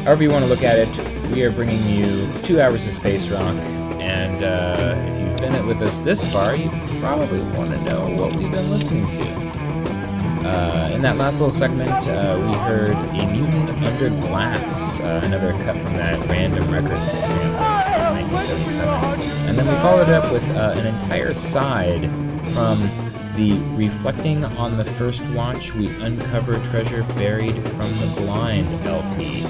However, 0.03 0.24
you 0.24 0.30
want 0.30 0.43
to 0.43 0.49
look 0.49 0.63
at 0.63 0.78
it, 0.78 1.32
we 1.32 1.43
are 1.43 1.51
bringing 1.51 1.84
you 1.89 2.28
two 2.43 2.61
hours 2.61 2.86
of 2.86 2.93
space 2.93 3.28
rock, 3.30 3.55
and 3.99 4.43
uh, 4.43 5.14
you've 5.41 5.51
been 5.51 5.67
with 5.67 5.81
us 5.81 5.99
this 5.99 6.31
far, 6.31 6.55
you 6.55 6.69
probably 6.99 7.41
want 7.57 7.73
to 7.73 7.81
know 7.81 8.09
what 8.17 8.36
we've 8.36 8.51
been 8.51 8.69
listening 8.69 9.09
to. 9.11 9.23
Uh, 10.47 10.89
in 10.93 11.01
that 11.01 11.17
last 11.17 11.33
little 11.33 11.51
segment, 11.51 12.07
uh, 12.07 12.39
we 12.45 12.53
heard 12.59 12.91
A 12.91 13.27
Mutant 13.27 13.69
Under 13.71 14.09
Glass, 14.21 14.99
uh, 15.01 15.21
another 15.23 15.51
cut 15.63 15.81
from 15.81 15.93
that 15.93 16.25
Random 16.29 16.71
Records 16.71 17.11
sample 17.11 17.57
from 17.57 18.31
1977. 18.31 19.49
And 19.49 19.57
then 19.57 19.67
we 19.67 19.73
followed 19.75 20.07
it 20.07 20.13
up 20.13 20.31
with 20.31 20.43
uh, 20.51 20.75
an 20.77 20.86
entire 20.86 21.33
side 21.33 22.03
from 22.53 22.88
the 23.36 23.53
Reflecting 23.75 24.45
on 24.45 24.77
the 24.77 24.86
First 24.86 25.21
Watch, 25.33 25.73
We 25.73 25.88
Uncover 26.01 26.57
Treasure 26.65 27.03
Buried 27.15 27.55
from 27.69 27.91
the 27.99 28.13
Blind 28.17 28.67
LP. 28.88 29.43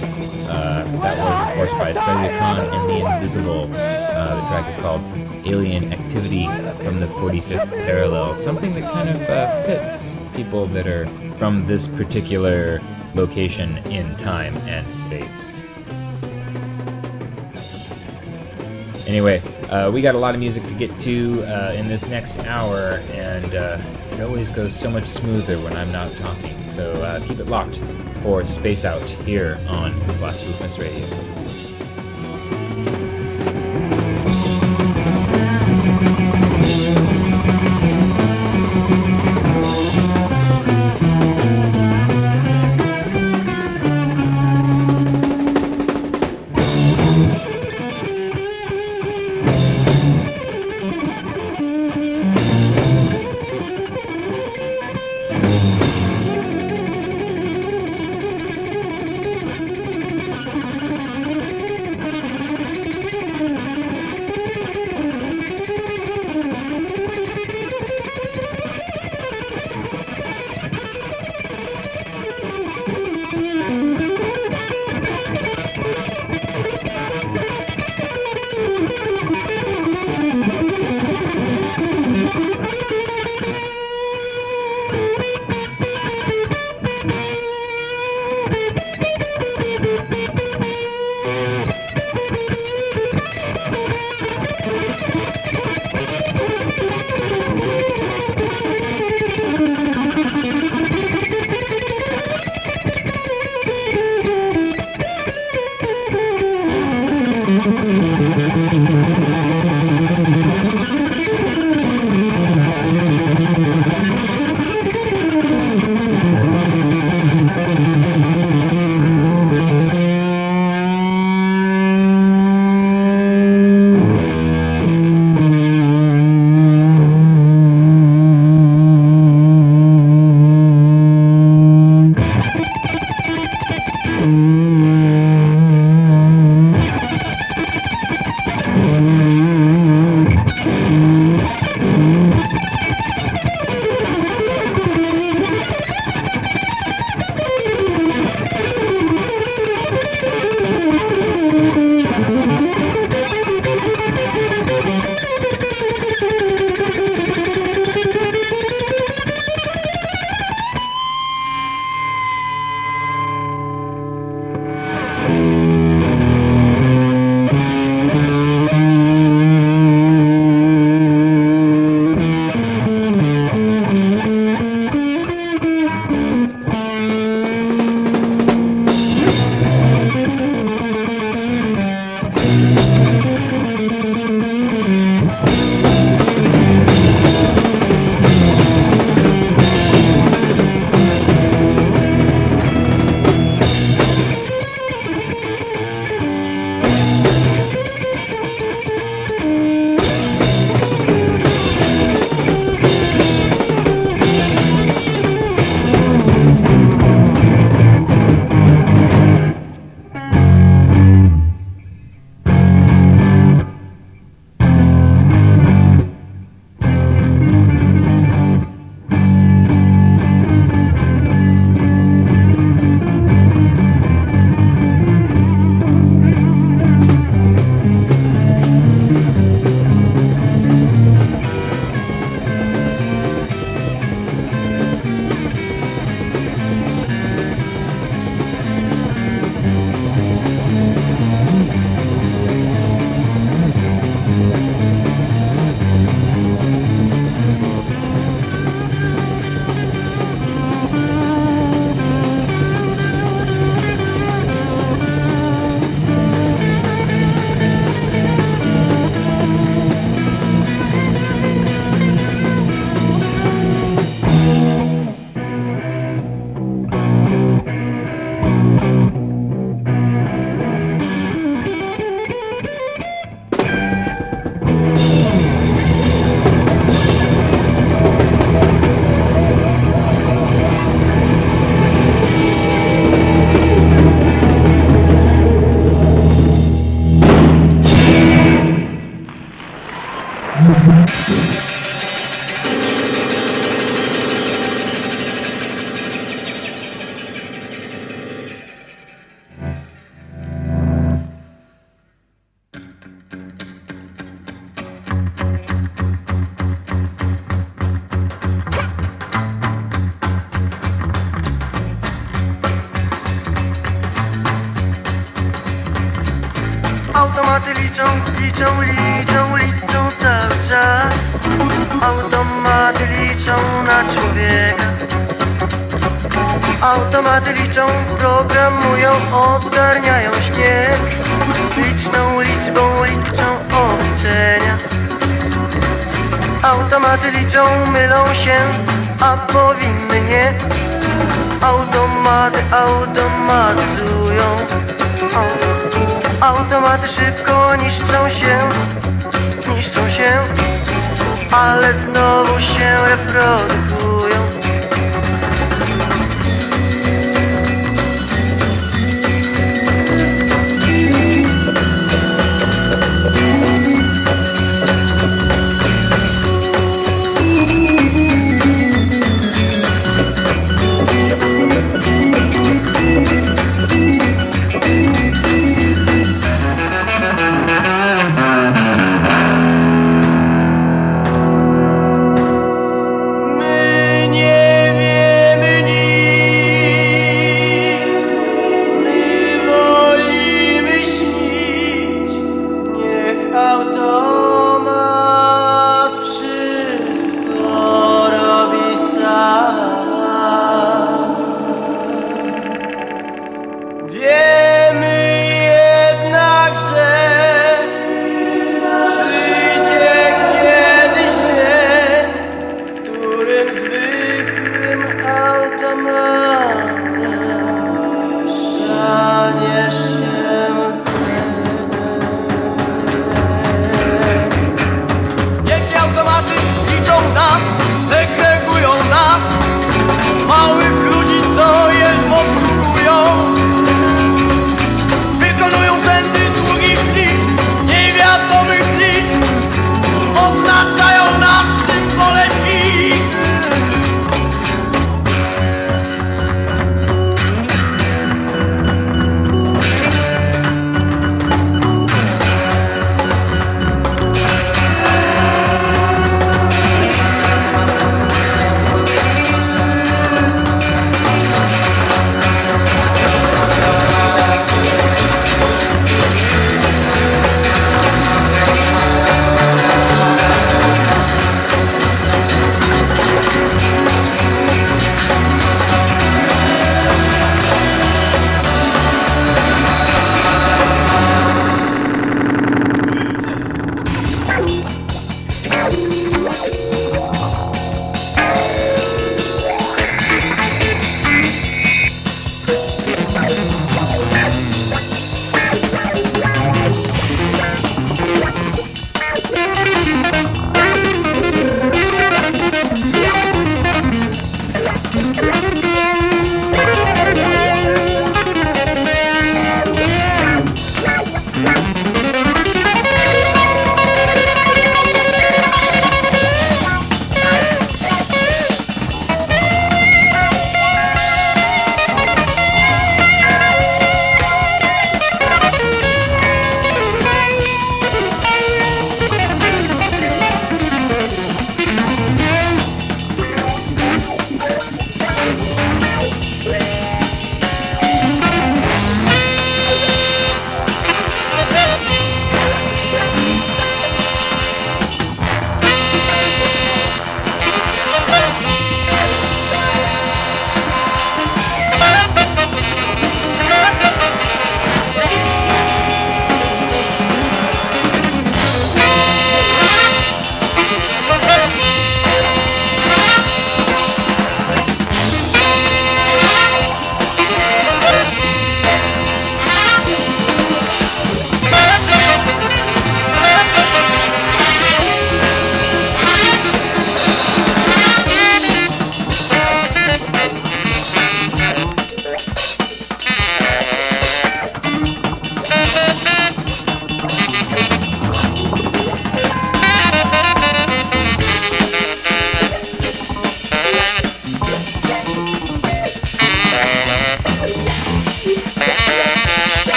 Uh, 0.47 0.83
that 1.01 1.17
was, 1.19 1.47
of 1.47 1.55
course, 1.55 1.71
by 1.73 1.93
Cellutron 1.93 2.71
and 2.73 2.89
the 2.89 3.13
Invisible. 3.13 3.63
Uh, 3.75 4.41
the 4.41 4.47
track 4.47 4.67
is 4.67 4.75
called 4.77 5.01
Alien 5.45 5.93
Activity 5.93 6.47
from 6.83 6.99
the 6.99 7.05
45th 7.07 7.69
Parallel. 7.85 8.37
Something 8.39 8.73
that 8.73 8.91
kind 8.91 9.09
of 9.09 9.21
uh, 9.29 9.63
fits 9.65 10.17
people 10.35 10.65
that 10.67 10.87
are 10.87 11.05
from 11.37 11.67
this 11.67 11.87
particular 11.87 12.81
location 13.13 13.77
in 13.89 14.15
time 14.17 14.57
and 14.67 14.95
space. 14.95 15.54
Anyway, 19.07 19.41
uh, 19.69 19.91
we 19.93 20.01
got 20.01 20.15
a 20.15 20.17
lot 20.17 20.33
of 20.33 20.39
music 20.39 20.65
to 20.67 20.73
get 20.73 20.97
to 20.99 21.43
uh, 21.43 21.73
in 21.77 21.87
this 21.87 22.07
next 22.07 22.37
hour, 22.39 23.03
and 23.11 23.53
uh, 23.53 23.79
it 24.11 24.21
always 24.21 24.49
goes 24.49 24.73
so 24.73 24.89
much 24.89 25.05
smoother 25.05 25.59
when 25.59 25.75
I'm 25.75 25.91
not 25.91 26.11
talking. 26.17 26.63
So 26.63 26.91
uh, 27.03 27.25
keep 27.27 27.39
it 27.39 27.47
locked 27.47 27.79
for 28.23 28.43
Space 28.43 28.85
Out 28.85 29.07
here 29.09 29.59
on 29.67 29.99
Blasphemous 30.17 30.79
Radio. 30.79 31.34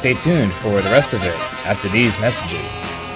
Stay 0.00 0.14
tuned 0.14 0.50
for 0.54 0.80
the 0.80 0.88
rest 0.88 1.12
of 1.12 1.22
it 1.22 1.34
after 1.66 1.86
these 1.88 2.18
messages. 2.20 3.09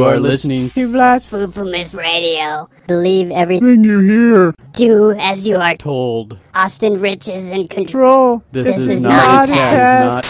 You 0.00 0.06
are 0.06 0.18
listening 0.18 0.70
to 0.70 0.90
Blasphemous 0.90 1.92
Radio. 1.92 2.70
Believe 2.86 3.30
everything 3.30 3.84
you 3.84 3.98
hear. 3.98 4.54
do 4.72 5.10
as 5.10 5.46
you 5.46 5.56
are 5.56 5.76
Told. 5.76 6.38
Austin 6.54 6.98
Rich 6.98 7.28
is 7.28 7.46
in 7.46 7.68
control. 7.68 8.42
This, 8.50 8.64
This 8.64 8.78
is, 8.78 8.88
is 8.88 9.02
not, 9.02 9.10
not 9.10 9.48
a 9.50 9.52
a 9.52 9.56
test. 9.56 10.06
Not 10.08 10.24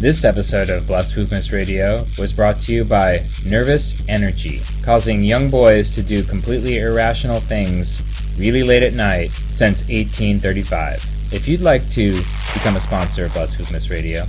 This 0.00 0.24
episode 0.24 0.70
of 0.70 0.86
Blasphemous 0.86 1.52
Radio 1.52 2.06
was 2.18 2.32
brought 2.32 2.58
to 2.60 2.72
you 2.72 2.84
by 2.86 3.26
Nervous 3.44 4.00
Energy, 4.08 4.62
causing 4.82 5.22
young 5.22 5.50
boys 5.50 5.90
to 5.94 6.02
do 6.02 6.22
completely 6.22 6.78
irrational 6.78 7.40
things 7.40 8.00
really 8.38 8.62
late 8.62 8.82
at 8.82 8.94
night 8.94 9.30
since 9.30 9.80
1835. 9.82 11.04
If 11.32 11.46
you'd 11.46 11.60
like 11.60 11.88
to 11.90 12.16
become 12.54 12.76
a 12.76 12.80
sponsor 12.80 13.26
of 13.26 13.34
Blasphemous 13.34 13.90
Radio, 13.90 14.24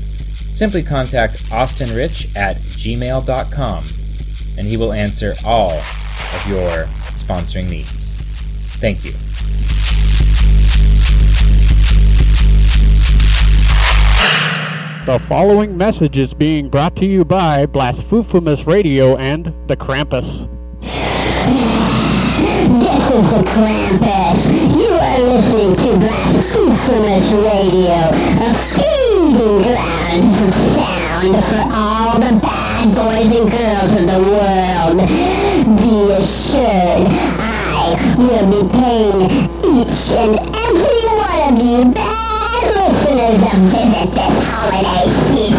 simply 0.54 0.84
contact 0.84 1.44
Austin 1.52 1.96
Rich 1.96 2.28
at 2.36 2.58
gmail.com 2.58 3.86
and 4.58 4.68
he 4.68 4.76
will 4.76 4.92
answer 4.92 5.36
all 5.46 5.72
of 5.72 6.48
your 6.48 6.86
sponsoring 7.16 7.70
needs. 7.70 8.16
Thank 8.80 9.06
you. 9.06 9.14
The 15.06 15.20
following 15.28 15.76
message 15.76 16.18
is 16.18 16.34
being 16.34 16.70
brought 16.70 16.96
to 16.98 17.06
you 17.06 17.26
by 17.26 17.66
Blasphemous 17.66 18.68
Radio 18.68 19.16
and 19.18 19.46
the 19.68 19.76
Krampus. 19.76 20.59
This 23.10 23.24
is 23.24 23.30
the 23.32 23.42
Krampus. 23.42 24.40
You 24.78 24.92
are 24.94 25.20
listening 25.20 25.74
to 25.78 25.98
Blasphemous 25.98 27.28
Radio, 27.42 28.14
a 28.14 28.54
feeding 28.78 29.58
ground 29.64 30.30
of 30.38 30.54
sound 30.78 31.34
for 31.50 31.64
all 31.74 32.20
the 32.20 32.38
bad 32.40 32.94
boys 32.94 33.34
and 33.36 33.50
girls 33.50 33.92
of 34.00 34.06
the 34.06 34.22
world. 34.30 34.98
Be 35.80 35.96
assured, 36.22 37.10
I 37.42 37.98
will 38.16 38.46
be 38.46 38.62
paying 38.78 39.26
each 39.66 40.12
and 40.12 40.38
every 40.56 41.02
one 41.18 41.42
of 41.50 41.58
you 41.66 41.92
bad 41.92 42.64
listeners 42.64 43.42
a 43.42 43.58
visit 43.72 44.10
this 44.14 44.36
holiday 44.46 45.10
season. 45.34 45.59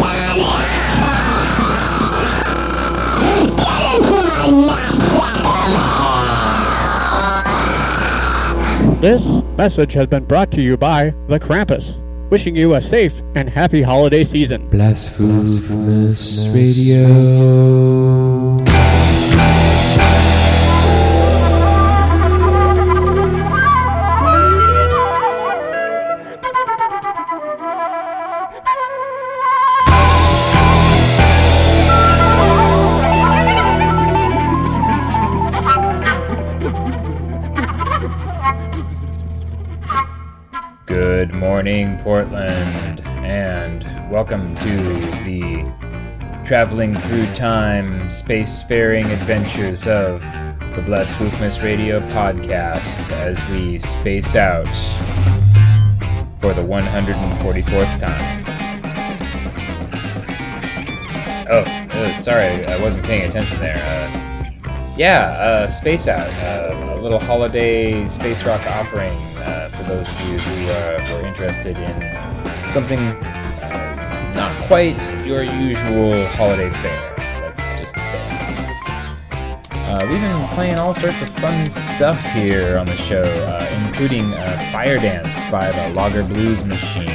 This 9.01 9.21
message 9.57 9.93
has 9.93 10.05
been 10.05 10.25
brought 10.25 10.51
to 10.51 10.61
you 10.61 10.77
by 10.77 11.11
the 11.27 11.39
Krampus, 11.39 11.83
wishing 12.29 12.55
you 12.55 12.75
a 12.75 12.81
safe 12.83 13.11
and 13.33 13.49
happy 13.49 13.81
holiday 13.81 14.25
season. 14.31 14.69
Blasphemous 14.69 16.45
Radio. 16.53 17.81
Portland, 42.03 43.01
and 43.05 43.83
welcome 44.09 44.55
to 44.55 44.75
the 45.23 45.71
traveling 46.43 46.95
through 46.95 47.31
time, 47.35 48.09
spacefaring 48.09 49.05
adventures 49.11 49.87
of 49.87 50.19
the 50.75 50.81
Blasphemous 50.83 51.59
Radio 51.59 51.99
podcast 52.07 53.11
as 53.11 53.47
we 53.51 53.77
space 53.77 54.35
out 54.35 54.65
for 56.41 56.55
the 56.55 56.63
144th 56.63 57.99
time. 57.99 58.45
Oh, 61.51 61.61
uh, 61.61 62.17
sorry, 62.19 62.65
I 62.65 62.81
wasn't 62.81 63.05
paying 63.05 63.29
attention 63.29 63.59
there. 63.59 63.77
Uh, 63.77 64.51
yeah, 64.97 65.35
uh, 65.39 65.69
Space 65.69 66.07
Out, 66.07 66.29
uh, 66.29 66.95
a 66.95 66.99
little 66.99 67.19
holiday 67.19 68.07
space 68.07 68.43
rock 68.43 68.65
offering 68.65 69.15
uh, 69.41 69.69
for 69.69 69.83
those 69.83 70.07
of 70.07 70.19
you 70.21 70.37
who 70.37 70.69
uh, 70.69 71.21
were 71.21 71.27
interested 71.27 71.77
in 71.77 72.71
something 72.71 72.99
uh, 72.99 74.33
not 74.35 74.67
quite 74.67 74.99
your 75.25 75.43
usual 75.43 76.25
holiday 76.27 76.69
fare, 76.69 77.41
let's 77.41 77.65
just 77.79 77.93
say. 77.93 78.27
Uh, 79.71 80.07
we've 80.09 80.21
been 80.21 80.47
playing 80.49 80.75
all 80.75 80.93
sorts 80.93 81.21
of 81.21 81.29
fun 81.37 81.69
stuff 81.69 82.19
here 82.31 82.77
on 82.77 82.85
the 82.85 82.97
show, 82.97 83.21
uh, 83.21 83.85
including 83.85 84.31
Fire 84.71 84.97
Dance 84.97 85.43
by 85.51 85.71
the 85.71 85.93
Lagger 85.93 86.23
Blues 86.23 86.63
Machine. 86.63 87.07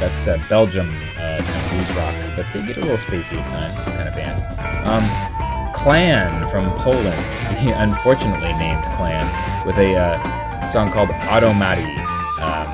That's 0.00 0.26
a 0.26 0.44
Belgium 0.48 0.94
kind 1.16 1.64
of 1.64 1.70
blues 1.70 1.96
rock, 1.96 2.14
but 2.36 2.46
they 2.52 2.66
get 2.66 2.76
a 2.76 2.80
little 2.80 2.96
spacey 2.96 3.36
at 3.36 3.48
times, 3.50 3.84
kind 3.84 4.08
of 4.08 4.14
band. 4.14 4.38
Um, 4.86 5.28
Klan 5.74 6.50
from 6.50 6.68
Poland, 6.78 7.18
the 7.56 7.72
unfortunately 7.82 8.52
named 8.54 8.82
Klan, 8.96 9.66
with 9.66 9.78
a 9.78 9.94
uh, 9.94 10.47
song 10.70 10.90
called 10.90 11.10
Automati. 11.10 11.82
Um, 12.40 12.66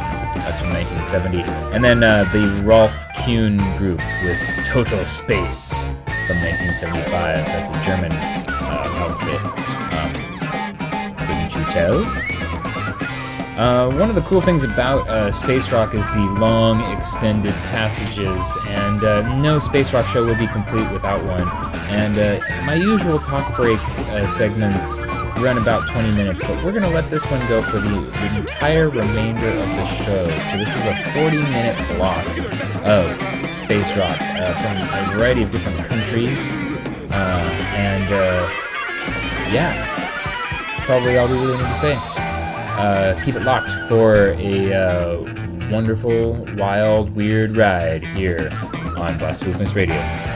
that's 0.42 0.60
from 0.60 0.70
1970. 0.70 1.42
And 1.74 1.84
then 1.84 2.02
uh, 2.02 2.24
the 2.32 2.62
Rolf 2.62 2.92
Kuhn 3.24 3.58
group 3.78 4.00
with 4.24 4.38
Total 4.66 5.06
Space 5.06 5.84
from 6.26 6.42
1975. 6.42 7.46
That's 7.46 7.70
a 7.70 7.84
German 7.84 8.12
uh, 8.12 9.00
outfit. 9.00 9.40
Um, 9.94 11.16
couldn't 11.16 11.54
you 11.54 11.64
tell? 11.72 12.34
Uh, 13.56 13.88
one 13.94 14.08
of 14.08 14.16
the 14.16 14.22
cool 14.22 14.40
things 14.40 14.64
about 14.64 15.08
uh, 15.08 15.30
space 15.30 15.70
rock 15.70 15.94
is 15.94 16.04
the 16.08 16.36
long, 16.40 16.80
extended 16.92 17.54
passages, 17.70 18.42
and 18.66 19.04
uh, 19.04 19.36
no 19.36 19.60
space 19.60 19.92
rock 19.92 20.08
show 20.08 20.24
would 20.26 20.38
be 20.38 20.48
complete 20.48 20.90
without 20.90 21.24
one. 21.24 21.48
And 21.88 22.18
uh, 22.18 22.40
my 22.66 22.74
usual 22.74 23.20
talk 23.20 23.54
break 23.54 23.78
uh, 23.78 24.26
segments 24.26 24.98
run 25.38 25.58
about 25.58 25.88
20 25.90 26.12
minutes, 26.12 26.42
but 26.42 26.62
we're 26.64 26.72
going 26.72 26.82
to 26.82 26.88
let 26.88 27.10
this 27.10 27.24
one 27.26 27.46
go 27.48 27.62
for 27.62 27.78
the, 27.78 28.00
the 28.00 28.36
entire 28.36 28.88
remainder 28.88 29.48
of 29.48 29.68
the 29.68 29.86
show. 29.86 30.28
So 30.50 30.56
this 30.56 30.74
is 30.74 30.84
a 30.84 30.94
40-minute 31.12 31.96
block 31.96 32.26
of 32.84 33.52
space 33.52 33.90
rock 33.96 34.18
uh, 34.20 34.54
from 34.62 35.12
a 35.12 35.16
variety 35.16 35.42
of 35.42 35.50
different 35.50 35.78
countries, 35.86 36.38
uh, 37.10 37.74
and 37.76 38.12
uh, 38.12 38.50
yeah, 39.52 39.74
that's 40.72 40.84
probably 40.84 41.16
all 41.16 41.28
we 41.28 41.34
really 41.34 41.56
need 41.56 41.68
to 41.68 41.74
say 41.74 42.24
uh, 42.76 43.14
keep 43.24 43.36
it 43.36 43.42
locked 43.42 43.70
for 43.88 44.32
a 44.32 44.72
uh, 44.72 45.70
wonderful, 45.70 46.34
wild, 46.56 47.14
weird 47.14 47.56
ride 47.56 48.04
here 48.08 48.50
on 48.98 49.16
Blasphemous 49.18 49.74
Radio. 49.74 50.33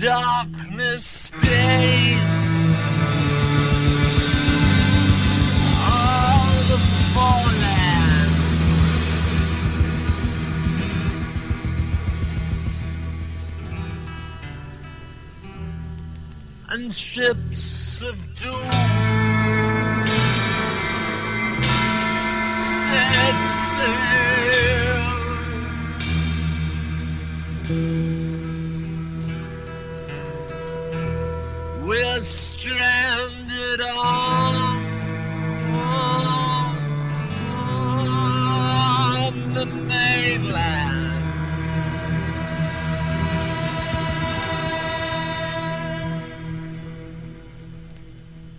darkness 0.00 1.04
stay. 1.04 2.14
All 5.84 6.54
the. 6.68 7.00
And 16.72 16.94
ships 16.94 18.02
of 18.02 18.16
doom. 18.36 18.69
We're 31.90 32.22
stranded 32.22 33.80
on, 33.80 34.64
the 39.54 39.66
mainland. 39.66 41.24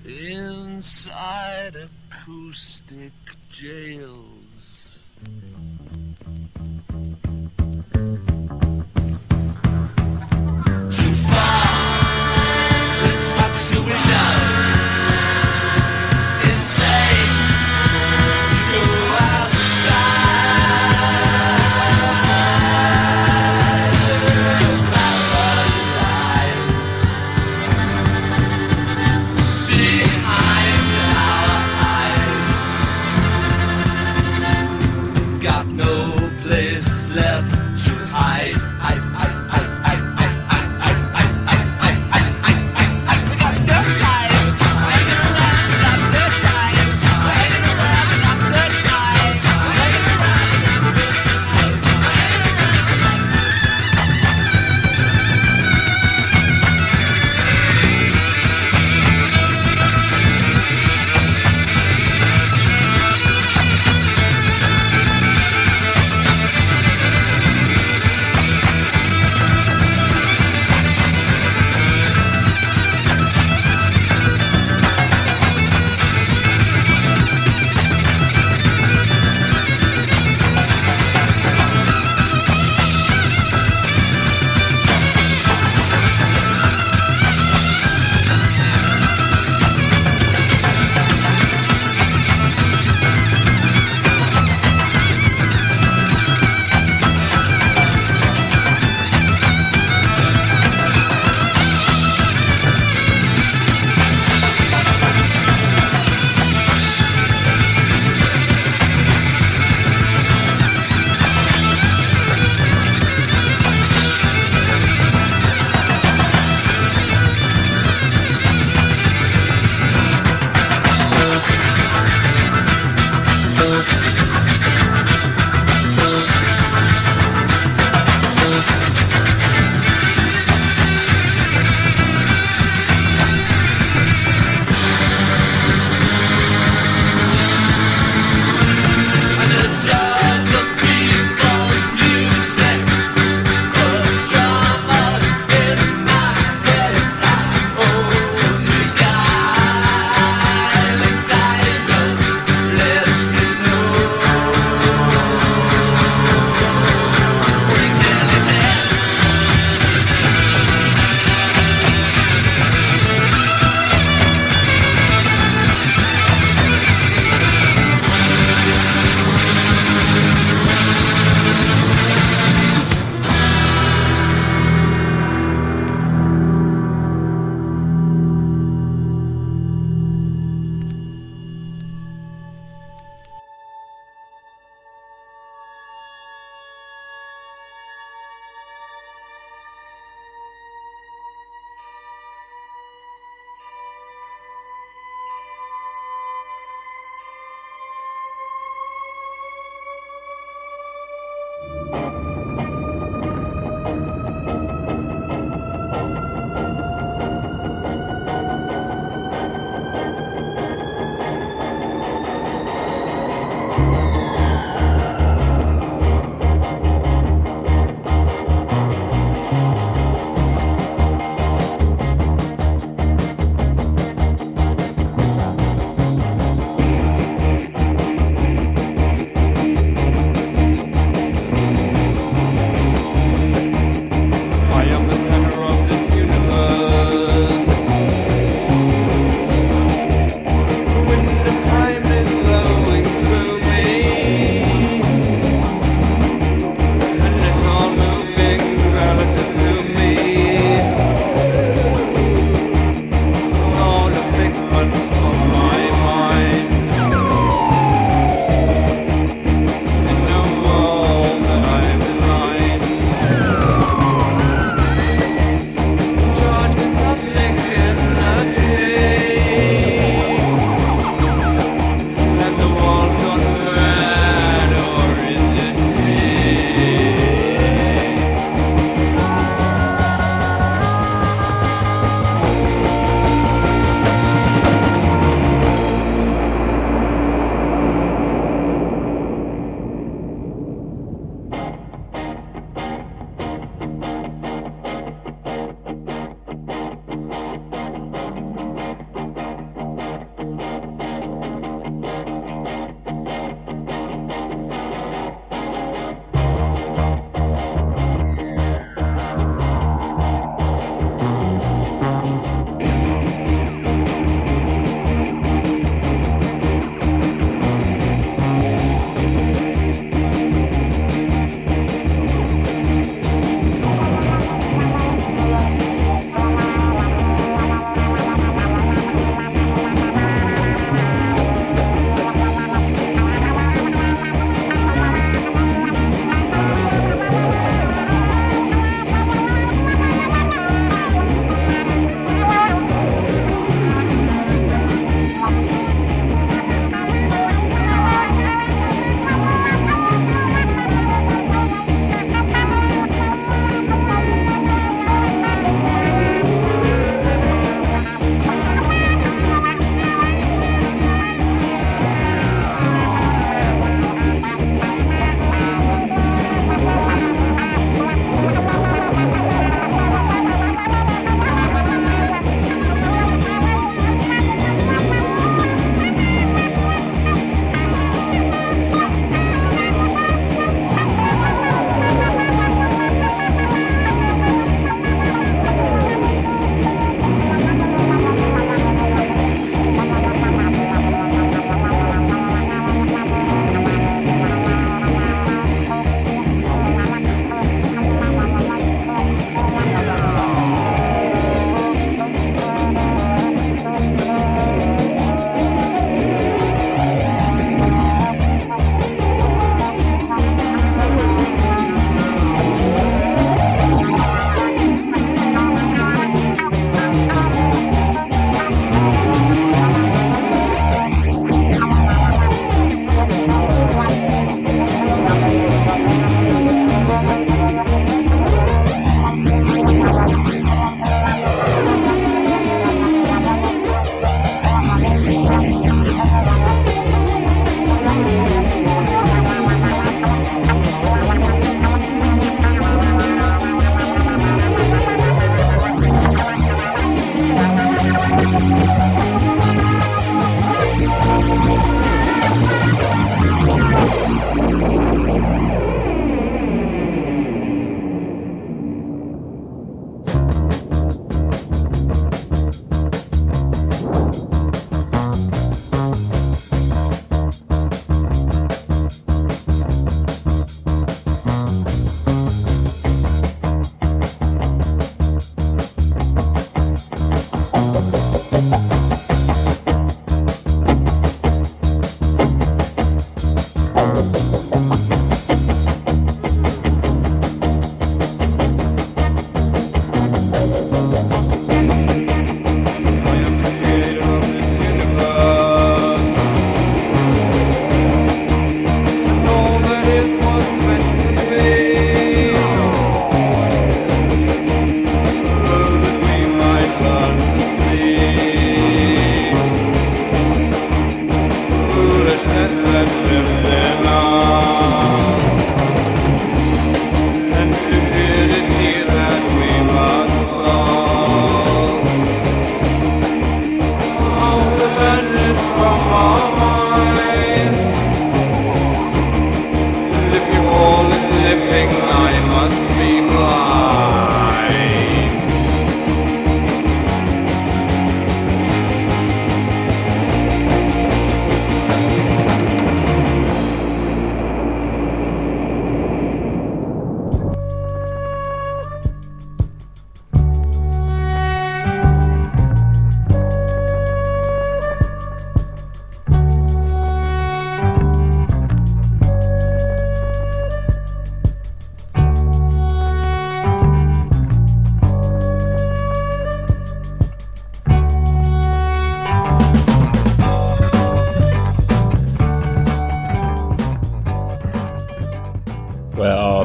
Inside 0.03 1.77
acoustic 2.11 3.13
jail. 3.49 4.30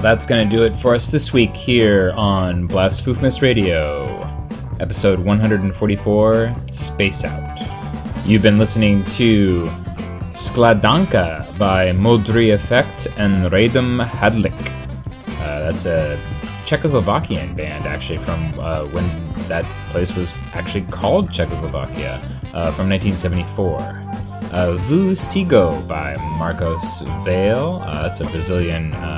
That's 0.07 0.25
going 0.25 0.49
to 0.49 0.57
do 0.57 0.63
it 0.63 0.77
for 0.77 0.95
us 0.95 1.09
this 1.09 1.33
week 1.33 1.53
here 1.53 2.13
on 2.17 2.69
Blasphemous 2.69 3.43
Radio, 3.43 4.23
episode 4.79 5.19
144 5.19 6.55
Space 6.71 7.25
Out. 7.25 7.59
You've 8.25 8.41
been 8.41 8.57
listening 8.57 9.05
to 9.07 9.67
Skladanka 10.31 11.59
by 11.59 11.89
Modrý 11.89 12.57
Efekt 12.57 13.13
and 13.17 13.51
Radim 13.51 14.09
Hladík. 14.09 14.55
Uh, 15.41 15.59
that's 15.73 15.87
a 15.87 16.17
Czechoslovakian 16.65 17.57
band, 17.57 17.85
actually, 17.85 18.19
from 18.19 18.55
uh, 18.61 18.87
when 18.91 19.09
that 19.49 19.65
place 19.91 20.15
was 20.15 20.33
actually 20.55 20.85
called 20.85 21.33
Czechoslovakia, 21.33 22.23
uh, 22.55 22.71
from 22.71 22.89
1974. 22.89 23.81
Uh, 24.53 24.77
Vu 24.87 25.17
Sigo 25.17 25.87
by 25.89 26.15
Marcos 26.39 27.01
Valle. 27.25 27.83
Uh, 27.83 28.03
that's 28.03 28.21
a 28.21 28.25
Brazilian 28.27 28.95
uh, 28.95 29.16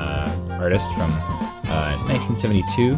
artist 0.69 0.93
from 0.93 1.11
uh, 1.71 1.97
1972. 2.05 2.93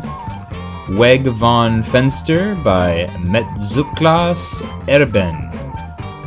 Weg 0.97 1.23
von 1.39 1.83
Fenster 1.83 2.61
by 2.65 3.07
Metzuklas 3.19 4.61
Erben. 4.89 5.49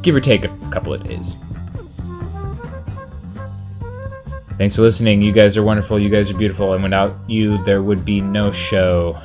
Give 0.02 0.14
or 0.14 0.20
take 0.20 0.44
a 0.44 0.48
couple 0.70 0.92
of 0.92 1.02
days. 1.04 1.36
Thanks 4.58 4.76
for 4.76 4.82
listening. 4.82 5.22
You 5.22 5.32
guys 5.32 5.56
are 5.56 5.62
wonderful. 5.62 5.98
You 5.98 6.10
guys 6.10 6.30
are 6.30 6.36
beautiful. 6.36 6.74
And 6.74 6.82
without 6.82 7.14
you, 7.30 7.64
there 7.64 7.82
would 7.82 8.04
be 8.04 8.20
no 8.20 8.52
show. 8.52 9.18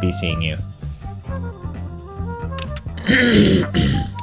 Be 0.00 0.12
seeing 0.12 0.40
you. 0.40 0.56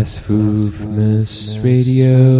Blasphemous 0.00 1.58
Radio. 1.62 2.39